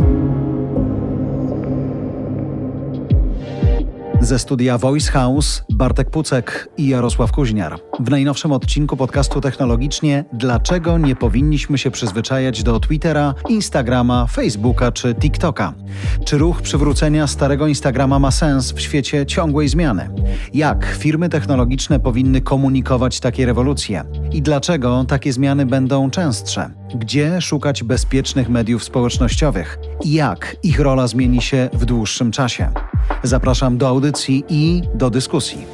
thank 0.00 0.48
you 0.48 0.53
Ze 4.34 4.38
studia 4.38 4.78
Voice 4.78 5.12
House 5.12 5.64
Bartek 5.70 6.10
Pucek 6.10 6.68
i 6.76 6.88
Jarosław 6.88 7.32
Kuźniar. 7.32 7.78
W 8.00 8.10
najnowszym 8.10 8.52
odcinku 8.52 8.96
podcastu 8.96 9.40
Technologicznie 9.40 10.24
Dlaczego 10.32 10.98
nie 10.98 11.16
powinniśmy 11.16 11.78
się 11.78 11.90
przyzwyczajać 11.90 12.62
do 12.62 12.80
Twittera, 12.80 13.34
Instagrama, 13.48 14.26
Facebooka 14.26 14.92
czy 14.92 15.14
TikToka? 15.14 15.74
Czy 16.24 16.38
ruch 16.38 16.62
przywrócenia 16.62 17.26
starego 17.26 17.66
Instagrama 17.66 18.18
ma 18.18 18.30
sens 18.30 18.72
w 18.72 18.80
świecie 18.80 19.26
ciągłej 19.26 19.68
zmiany? 19.68 20.10
Jak 20.54 20.84
firmy 20.98 21.28
technologiczne 21.28 22.00
powinny 22.00 22.40
komunikować 22.40 23.20
takie 23.20 23.46
rewolucje? 23.46 24.04
I 24.32 24.42
dlaczego 24.42 25.04
takie 25.08 25.32
zmiany 25.32 25.66
będą 25.66 26.10
częstsze? 26.10 26.70
Gdzie 26.94 27.40
szukać 27.40 27.82
bezpiecznych 27.82 28.48
mediów 28.48 28.84
społecznościowych? 28.84 29.78
Jak 30.04 30.56
ich 30.62 30.80
rola 30.80 31.06
zmieni 31.06 31.42
się 31.42 31.70
w 31.72 31.84
dłuższym 31.84 32.30
czasie? 32.30 32.70
Zapraszam 33.22 33.78
do 33.78 33.88
audycji 33.88 34.44
i 34.48 34.82
do 34.94 35.10
dyskusji. 35.10 35.66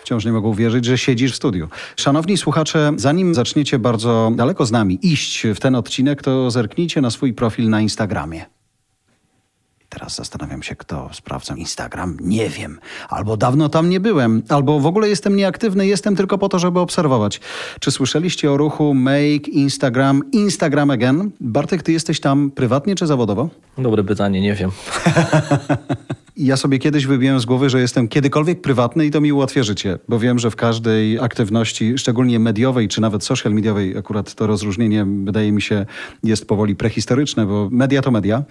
Wciąż 0.00 0.24
nie 0.24 0.32
mogę 0.32 0.48
uwierzyć, 0.48 0.84
że 0.84 0.98
siedzisz 0.98 1.32
w 1.32 1.36
studiu. 1.36 1.68
Szanowni 1.96 2.36
słuchacze, 2.36 2.92
zanim 2.96 3.34
zaczniecie 3.34 3.78
bardzo 3.78 4.32
daleko 4.36 4.66
z 4.66 4.72
nami 4.72 4.98
iść 5.02 5.46
w 5.54 5.60
ten 5.60 5.74
odcinek, 5.74 6.22
to 6.22 6.50
zerknijcie 6.50 7.00
na 7.00 7.10
swój 7.10 7.34
profil 7.34 7.68
na 7.68 7.80
Instagramie. 7.80 8.57
Teraz 9.98 10.16
zastanawiam 10.16 10.62
się, 10.62 10.76
kto 10.76 11.10
sprawdza 11.12 11.54
Instagram. 11.56 12.16
Nie 12.20 12.48
wiem. 12.48 12.78
Albo 13.08 13.36
dawno 13.36 13.68
tam 13.68 13.90
nie 13.90 14.00
byłem, 14.00 14.42
albo 14.48 14.80
w 14.80 14.86
ogóle 14.86 15.08
jestem 15.08 15.36
nieaktywny, 15.36 15.86
jestem 15.86 16.16
tylko 16.16 16.38
po 16.38 16.48
to, 16.48 16.58
żeby 16.58 16.80
obserwować. 16.80 17.40
Czy 17.80 17.90
słyszeliście 17.90 18.52
o 18.52 18.56
ruchu 18.56 18.94
Make 18.94 19.48
Instagram 19.48 20.22
Instagram 20.32 20.90
Again? 20.90 21.30
Bartek, 21.40 21.82
ty 21.82 21.92
jesteś 21.92 22.20
tam 22.20 22.50
prywatnie 22.50 22.94
czy 22.94 23.06
zawodowo? 23.06 23.48
Dobre 23.78 24.04
pytanie, 24.04 24.40
nie 24.40 24.54
wiem. 24.54 24.70
ja 26.38 26.56
sobie 26.56 26.78
kiedyś 26.78 27.06
wybiłem 27.06 27.40
z 27.40 27.44
głowy, 27.44 27.70
że 27.70 27.80
jestem 27.80 28.08
kiedykolwiek 28.08 28.60
prywatny 28.60 29.06
i 29.06 29.10
to 29.10 29.20
mi 29.20 29.32
ułatwia 29.32 29.62
życie, 29.62 29.98
bo 30.08 30.18
wiem, 30.18 30.38
że 30.38 30.50
w 30.50 30.56
każdej 30.56 31.18
aktywności, 31.18 31.98
szczególnie 31.98 32.38
mediowej, 32.38 32.88
czy 32.88 33.00
nawet 33.00 33.24
social 33.24 33.52
mediowej, 33.52 33.98
akurat 33.98 34.34
to 34.34 34.46
rozróżnienie 34.46 35.06
wydaje 35.24 35.52
mi 35.52 35.62
się 35.62 35.86
jest 36.24 36.48
powoli 36.48 36.76
prehistoryczne, 36.76 37.46
bo 37.46 37.68
media 37.72 38.02
to 38.02 38.10
media. 38.10 38.42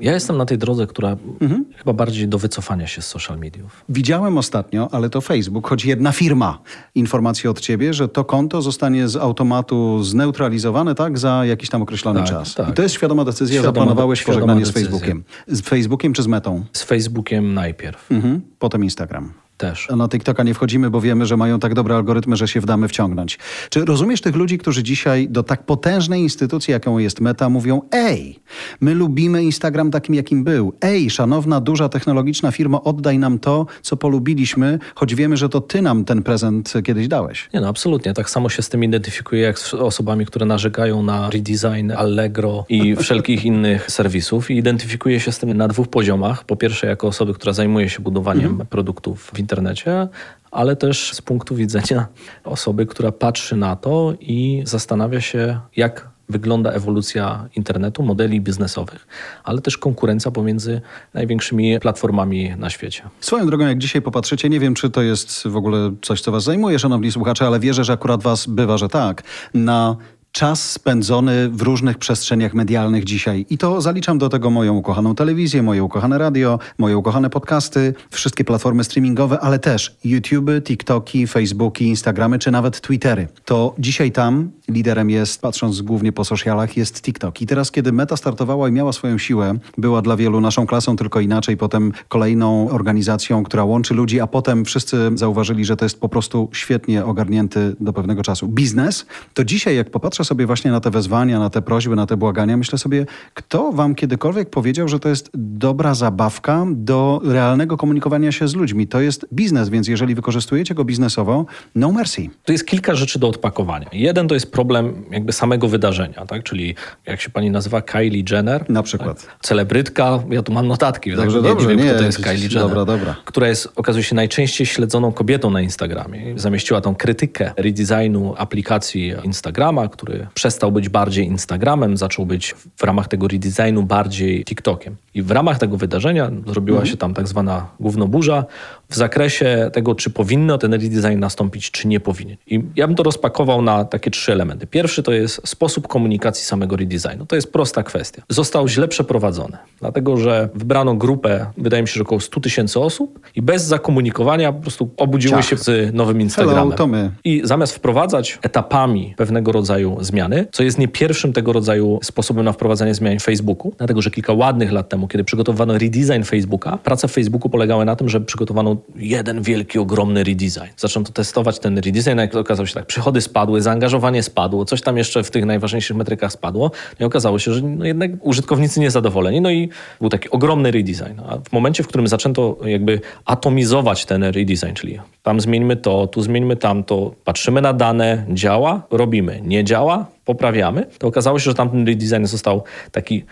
Ja 0.00 0.12
jestem 0.12 0.36
na 0.36 0.46
tej 0.46 0.58
drodze, 0.58 0.86
która 0.90 1.16
mhm. 1.40 1.64
chyba 1.76 1.92
bardziej 1.92 2.28
do 2.28 2.38
wycofania 2.38 2.86
się 2.86 3.02
z 3.02 3.06
social 3.06 3.38
mediów. 3.38 3.84
Widziałem 3.88 4.38
ostatnio, 4.38 4.88
ale 4.92 5.10
to 5.10 5.20
Facebook, 5.20 5.68
choć 5.68 5.84
jedna 5.84 6.12
firma, 6.12 6.58
informację 6.94 7.50
od 7.50 7.60
ciebie, 7.60 7.94
że 7.94 8.08
to 8.08 8.24
konto 8.24 8.62
zostanie 8.62 9.08
z 9.08 9.16
automatu 9.16 10.02
zneutralizowane, 10.02 10.94
tak, 10.94 11.18
za 11.18 11.44
jakiś 11.44 11.68
tam 11.68 11.82
określony 11.82 12.20
tak, 12.20 12.28
czas. 12.28 12.54
Tak. 12.54 12.68
I 12.68 12.72
to 12.72 12.82
jest 12.82 12.94
świadoma 12.94 13.24
decyzja, 13.24 13.54
świadoma, 13.54 13.80
zaplanowałeś 13.80 14.22
pożegnanie 14.22 14.66
z 14.66 14.70
Facebookiem. 14.70 15.24
Z 15.48 15.60
Facebookiem 15.60 16.12
czy 16.12 16.22
z 16.22 16.26
Metą? 16.26 16.64
Z 16.72 16.82
Facebookiem 16.82 17.54
najpierw. 17.54 18.10
Mhm. 18.12 18.40
Potem 18.58 18.84
Instagram 18.84 19.32
też. 19.60 19.88
Na 19.96 20.08
TikToka 20.08 20.42
nie 20.42 20.54
wchodzimy, 20.54 20.90
bo 20.90 21.00
wiemy, 21.00 21.26
że 21.26 21.36
mają 21.36 21.58
tak 21.58 21.74
dobre 21.74 21.96
algorytmy, 21.96 22.36
że 22.36 22.48
się 22.48 22.60
wdamy 22.60 22.88
wciągnąć. 22.88 23.38
Czy 23.70 23.84
rozumiesz 23.84 24.20
tych 24.20 24.36
ludzi, 24.36 24.58
którzy 24.58 24.82
dzisiaj 24.82 25.28
do 25.28 25.42
tak 25.42 25.62
potężnej 25.62 26.22
instytucji, 26.22 26.72
jaką 26.72 26.98
jest 26.98 27.20
Meta, 27.20 27.48
mówią: 27.48 27.82
Ej, 27.92 28.38
my 28.80 28.94
lubimy 28.94 29.44
Instagram 29.44 29.90
takim, 29.90 30.14
jakim 30.14 30.44
był. 30.44 30.72
Ej, 30.80 31.10
szanowna, 31.10 31.60
duża 31.60 31.88
technologiczna 31.88 32.50
firma, 32.50 32.82
oddaj 32.82 33.18
nam 33.18 33.38
to, 33.38 33.66
co 33.82 33.96
polubiliśmy, 33.96 34.78
choć 34.94 35.14
wiemy, 35.14 35.36
że 35.36 35.48
to 35.48 35.60
ty 35.60 35.82
nam 35.82 36.04
ten 36.04 36.22
prezent 36.22 36.72
kiedyś 36.84 37.08
dałeś. 37.08 37.48
Nie, 37.54 37.60
no 37.60 37.68
absolutnie. 37.68 38.14
Tak 38.14 38.30
samo 38.30 38.48
się 38.48 38.62
z 38.62 38.68
tym 38.68 38.84
identyfikuję, 38.84 39.42
jak 39.42 39.58
z 39.58 39.74
osobami, 39.74 40.26
które 40.26 40.46
narzekają 40.46 41.02
na 41.02 41.30
redesign 41.30 41.92
Allegro 41.92 42.64
i 42.68 42.96
wszelkich 43.02 43.44
innych 43.44 43.90
serwisów. 43.90 44.50
I 44.50 44.56
identyfikuję 44.56 45.20
się 45.20 45.32
z 45.32 45.38
tym 45.38 45.56
na 45.56 45.68
dwóch 45.68 45.88
poziomach. 45.88 46.44
Po 46.44 46.56
pierwsze, 46.56 46.86
jako 46.86 47.06
osoby, 47.06 47.34
która 47.34 47.52
zajmuje 47.52 47.88
się 47.88 48.00
budowaniem 48.02 48.50
mhm. 48.50 48.66
produktów 48.66 49.30
w 49.34 49.40
internecie 49.50 50.08
ale 50.50 50.76
też 50.76 51.12
z 51.12 51.22
punktu 51.22 51.54
widzenia 51.54 52.06
osoby, 52.44 52.86
która 52.86 53.12
patrzy 53.12 53.56
na 53.56 53.76
to 53.76 54.14
i 54.20 54.62
zastanawia 54.66 55.20
się, 55.20 55.60
jak 55.76 56.08
wygląda 56.28 56.70
ewolucja 56.70 57.48
internetu, 57.56 58.02
modeli 58.02 58.40
biznesowych, 58.40 59.06
ale 59.44 59.60
też 59.60 59.78
konkurencja 59.78 60.30
pomiędzy 60.30 60.80
największymi 61.14 61.80
platformami 61.80 62.56
na 62.56 62.70
świecie. 62.70 63.02
Swoją 63.20 63.46
drogą, 63.46 63.66
jak 63.66 63.78
dzisiaj 63.78 64.02
popatrzycie, 64.02 64.48
nie 64.48 64.60
wiem, 64.60 64.74
czy 64.74 64.90
to 64.90 65.02
jest 65.02 65.48
w 65.48 65.56
ogóle 65.56 65.92
coś, 66.02 66.20
co 66.20 66.32
Was 66.32 66.44
zajmuje, 66.44 66.78
szanowni 66.78 67.12
słuchacze, 67.12 67.46
ale 67.46 67.60
wierzę, 67.60 67.84
że 67.84 67.92
akurat 67.92 68.22
Was 68.22 68.46
bywa, 68.46 68.78
że 68.78 68.88
tak. 68.88 69.22
Na 69.54 69.96
czas 70.32 70.70
spędzony 70.70 71.48
w 71.48 71.62
różnych 71.62 71.98
przestrzeniach 71.98 72.54
medialnych 72.54 73.04
dzisiaj. 73.04 73.46
I 73.50 73.58
to 73.58 73.80
zaliczam 73.80 74.18
do 74.18 74.28
tego 74.28 74.50
moją 74.50 74.76
ukochaną 74.76 75.14
telewizję, 75.14 75.62
moje 75.62 75.84
ukochane 75.84 76.18
radio, 76.18 76.58
moje 76.78 76.98
ukochane 76.98 77.30
podcasty, 77.30 77.94
wszystkie 78.10 78.44
platformy 78.44 78.84
streamingowe, 78.84 79.40
ale 79.40 79.58
też 79.58 79.96
YouTube, 80.04 80.50
TikToki, 80.62 81.26
Facebooki, 81.26 81.84
Instagramy 81.84 82.38
czy 82.38 82.50
nawet 82.50 82.80
Twittery. 82.80 83.28
To 83.44 83.74
dzisiaj 83.78 84.12
tam 84.12 84.50
liderem 84.68 85.10
jest, 85.10 85.40
patrząc 85.42 85.82
głównie 85.82 86.12
po 86.12 86.24
socialach, 86.24 86.76
jest 86.76 87.02
TikTok. 87.02 87.42
I 87.42 87.46
teraz, 87.46 87.70
kiedy 87.70 87.92
Meta 87.92 88.16
startowała 88.16 88.68
i 88.68 88.72
miała 88.72 88.92
swoją 88.92 89.18
siłę, 89.18 89.58
była 89.78 90.02
dla 90.02 90.16
wielu 90.16 90.40
naszą 90.40 90.66
klasą 90.66 90.96
tylko 90.96 91.20
inaczej, 91.20 91.56
potem 91.56 91.92
kolejną 92.08 92.70
organizacją, 92.70 93.44
która 93.44 93.64
łączy 93.64 93.94
ludzi, 93.94 94.20
a 94.20 94.26
potem 94.26 94.64
wszyscy 94.64 95.10
zauważyli, 95.14 95.64
że 95.64 95.76
to 95.76 95.84
jest 95.84 96.00
po 96.00 96.08
prostu 96.08 96.48
świetnie 96.52 97.04
ogarnięty 97.04 97.76
do 97.80 97.92
pewnego 97.92 98.22
czasu 98.22 98.48
biznes, 98.48 99.06
to 99.34 99.44
dzisiaj, 99.44 99.76
jak 99.76 99.90
popatrzę 99.90 100.19
patrzę 100.20 100.28
sobie 100.28 100.46
właśnie 100.46 100.70
na 100.70 100.80
te 100.80 100.90
wezwania, 100.90 101.38
na 101.38 101.50
te 101.50 101.62
prośby, 101.62 101.96
na 101.96 102.06
te 102.06 102.16
błagania, 102.16 102.56
myślę 102.56 102.78
sobie, 102.78 103.06
kto 103.34 103.72
wam 103.72 103.94
kiedykolwiek 103.94 104.50
powiedział, 104.50 104.88
że 104.88 104.98
to 105.00 105.08
jest 105.08 105.30
dobra 105.34 105.94
zabawka 105.94 106.66
do 106.70 107.20
realnego 107.24 107.76
komunikowania 107.76 108.32
się 108.32 108.48
z 108.48 108.54
ludźmi? 108.54 108.86
To 108.86 109.00
jest 109.00 109.26
biznes, 109.32 109.68
więc 109.68 109.88
jeżeli 109.88 110.14
wykorzystujecie 110.14 110.74
go 110.74 110.84
biznesowo, 110.84 111.46
no 111.74 111.92
mercy. 111.92 112.28
Tu 112.44 112.52
jest 112.52 112.66
kilka 112.66 112.94
rzeczy 112.94 113.18
do 113.18 113.28
odpakowania. 113.28 113.86
Jeden 113.92 114.28
to 114.28 114.34
jest 114.34 114.52
problem 114.52 115.04
jakby 115.10 115.32
samego 115.32 115.68
wydarzenia, 115.68 116.26
tak? 116.26 116.42
czyli 116.42 116.74
jak 117.06 117.20
się 117.20 117.30
pani 117.30 117.50
nazywa, 117.50 117.82
Kylie 117.82 118.24
Jenner. 118.30 118.70
Na 118.70 118.82
przykład. 118.82 119.26
Tak? 119.26 119.36
Celebrytka, 119.42 120.22
ja 120.30 120.42
tu 120.42 120.52
mam 120.52 120.66
notatki, 120.66 121.10
dobrze, 121.10 121.36
tak? 121.36 121.42
nie, 121.42 121.48
dobrze, 121.48 121.68
nie 121.68 121.76
wiem, 121.76 121.86
nie, 121.86 121.90
kto 121.90 121.98
to 121.98 122.06
jest 122.06 122.24
Kylie 122.24 122.48
Jenner. 122.48 122.62
Dobra, 122.62 122.84
dobra. 122.84 123.16
Która 123.24 123.48
jest, 123.48 123.68
okazuje 123.76 124.04
się, 124.04 124.14
najczęściej 124.14 124.66
śledzoną 124.66 125.12
kobietą 125.12 125.50
na 125.50 125.60
Instagramie. 125.60 126.20
Zamieściła 126.36 126.80
tą 126.80 126.94
krytykę 126.94 127.52
redesignu 127.56 128.34
aplikacji 128.38 129.14
Instagrama, 129.24 129.88
który 129.88 130.09
który 130.10 130.26
przestał 130.34 130.72
być 130.72 130.88
bardziej 130.88 131.26
Instagramem, 131.26 131.96
zaczął 131.96 132.26
być 132.26 132.54
w 132.76 132.82
ramach 132.82 133.08
tego 133.08 133.28
redesignu 133.28 133.82
bardziej 133.82 134.44
TikTokiem. 134.44 134.96
I 135.14 135.22
w 135.22 135.30
ramach 135.30 135.58
tego 135.58 135.76
wydarzenia 135.76 136.30
zrobiła 136.46 136.78
mhm. 136.78 136.90
się 136.90 136.96
tam 136.96 137.14
tak 137.14 137.28
zwana 137.28 137.66
głównoburza 137.80 138.44
w 138.90 138.96
zakresie 138.96 139.70
tego, 139.72 139.94
czy 139.94 140.10
powinno 140.10 140.58
ten 140.58 140.72
redesign 140.72 141.18
nastąpić, 141.18 141.70
czy 141.70 141.88
nie 141.88 142.00
powinien. 142.00 142.36
I 142.46 142.62
ja 142.76 142.86
bym 142.86 142.96
to 142.96 143.02
rozpakował 143.02 143.62
na 143.62 143.84
takie 143.84 144.10
trzy 144.10 144.32
elementy. 144.32 144.66
Pierwszy 144.66 145.02
to 145.02 145.12
jest 145.12 145.48
sposób 145.48 145.88
komunikacji 145.88 146.44
samego 146.44 146.76
redesignu. 146.76 147.26
To 147.26 147.36
jest 147.36 147.52
prosta 147.52 147.82
kwestia. 147.82 148.22
Został 148.28 148.68
źle 148.68 148.88
przeprowadzony, 148.88 149.56
dlatego 149.80 150.16
że 150.16 150.48
wybrano 150.54 150.94
grupę, 150.94 151.46
wydaje 151.58 151.82
mi 151.82 151.88
się, 151.88 151.94
że 151.94 152.02
około 152.02 152.20
100 152.20 152.40
tysięcy 152.40 152.80
osób 152.80 153.20
i 153.36 153.42
bez 153.42 153.64
zakomunikowania 153.64 154.52
po 154.52 154.60
prostu 154.60 154.90
obudziły 154.96 155.34
Ciach. 155.34 155.48
się 155.48 155.56
z 155.56 155.94
nowym 155.94 156.20
Instagramem. 156.20 156.64
Hello, 156.64 156.76
to 156.76 156.86
my. 156.86 157.10
I 157.24 157.40
zamiast 157.44 157.74
wprowadzać 157.74 158.38
etapami 158.42 159.14
pewnego 159.16 159.52
rodzaju 159.52 159.96
zmiany, 160.00 160.46
co 160.52 160.62
jest 160.62 160.78
nie 160.78 160.88
pierwszym 160.88 161.32
tego 161.32 161.52
rodzaju 161.52 161.98
sposobem 162.02 162.44
na 162.44 162.52
wprowadzanie 162.52 162.94
zmian 162.94 163.18
w 163.18 163.22
Facebooku, 163.22 163.72
dlatego 163.78 164.02
że 164.02 164.10
kilka 164.10 164.32
ładnych 164.32 164.72
lat 164.72 164.88
temu, 164.88 165.08
kiedy 165.08 165.24
przygotowano 165.24 165.78
redesign 165.78 166.22
Facebooka, 166.22 166.78
prace 166.78 167.08
w 167.08 167.12
Facebooku 167.12 167.50
polegały 167.50 167.84
na 167.84 167.96
tym, 167.96 168.08
że 168.08 168.20
przygotowano 168.20 168.76
jeden 168.96 169.42
wielki, 169.42 169.78
ogromny 169.78 170.24
redesign. 170.24 170.70
Zaczęto 170.76 171.12
testować 171.12 171.58
ten 171.58 171.78
redesign, 171.78 172.18
jak 172.18 172.34
okazało 172.34 172.66
się 172.66 172.74
tak, 172.74 172.86
przychody 172.86 173.20
spadły, 173.20 173.62
zaangażowanie 173.62 174.22
spadło, 174.22 174.64
coś 174.64 174.82
tam 174.82 174.96
jeszcze 174.96 175.22
w 175.22 175.30
tych 175.30 175.44
najważniejszych 175.44 175.96
metrykach 175.96 176.32
spadło 176.32 176.70
i 177.00 177.04
okazało 177.04 177.38
się, 177.38 177.52
że 177.52 177.62
no 177.62 177.84
jednak 177.84 178.10
użytkownicy 178.20 178.80
niezadowoleni, 178.80 179.40
no 179.40 179.50
i 179.50 179.68
był 180.00 180.10
taki 180.10 180.30
ogromny 180.30 180.70
redesign. 180.70 181.20
A 181.28 181.36
w 181.36 181.52
momencie, 181.52 181.82
w 181.82 181.88
którym 181.88 182.08
zaczęto 182.08 182.58
jakby 182.64 183.00
atomizować 183.24 184.04
ten 184.04 184.24
redesign, 184.24 184.74
czyli 184.74 184.98
tam 185.22 185.40
zmieńmy 185.40 185.76
to, 185.76 186.06
tu 186.06 186.22
zmieńmy 186.22 186.56
tamto, 186.56 187.14
patrzymy 187.24 187.60
na 187.60 187.72
dane, 187.72 188.24
działa, 188.28 188.82
robimy, 188.90 189.40
nie 189.44 189.64
działa, 189.64 190.06
poprawiamy, 190.24 190.86
to 190.98 191.06
okazało 191.06 191.38
się, 191.38 191.44
że 191.44 191.54
tamten 191.54 191.86
redesign 191.86 192.24
został 192.24 192.62
taki 192.92 193.24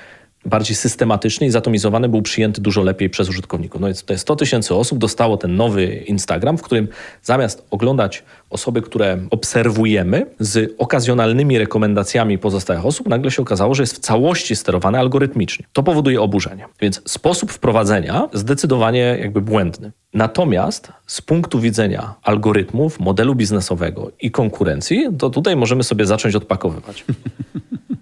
bardziej 0.45 0.77
systematycznie 0.77 1.47
i 1.47 1.51
zatomizowany 1.51 2.09
był 2.09 2.23
przyjęty 2.23 2.61
dużo 2.61 2.83
lepiej 2.83 3.11
przez 3.11 3.29
użytkowników. 3.29 3.81
No 3.81 3.87
więc 3.87 4.01
tutaj 4.01 4.19
100 4.19 4.37
tysięcy 4.37 4.75
osób 4.75 4.99
dostało 4.99 5.37
ten 5.37 5.57
nowy 5.57 5.87
Instagram, 5.87 6.59
w 6.59 6.63
którym 6.63 6.89
zamiast 7.23 7.67
oglądać 7.71 8.23
osoby, 8.51 8.83
które 8.83 9.19
obserwujemy 9.31 10.27
z 10.41 10.75
okazjonalnymi 10.79 11.59
rekomendacjami 11.59 12.39
pozostałych 12.39 12.87
osób, 12.87 13.09
nagle 13.09 13.31
się 13.31 13.43
okazało, 13.43 13.75
że 13.75 13.83
jest 13.83 13.97
w 13.97 13.99
całości 13.99 14.57
sterowane 14.57 14.99
algorytmicznie. 14.99 15.67
To 15.73 15.83
powoduje 15.83 16.21
oburzenie. 16.21 16.67
Więc 16.81 17.03
sposób 17.07 17.53
wprowadzenia 17.53 18.29
zdecydowanie 18.33 19.17
jakby 19.21 19.41
błędny. 19.41 19.93
Natomiast 20.15 20.93
z 21.07 21.21
punktu 21.21 21.61
widzenia 21.61 22.15
algorytmów, 22.23 23.01
modelu 23.01 23.35
biznesowego 23.35 24.11
i 24.21 24.31
konkurencji, 24.31 25.07
to 25.19 25.31
tutaj 25.31 25.57
możemy 25.57 25.85
sobie 25.85 26.07
zacząć 26.07 26.35
odpakowywać. 26.35 27.05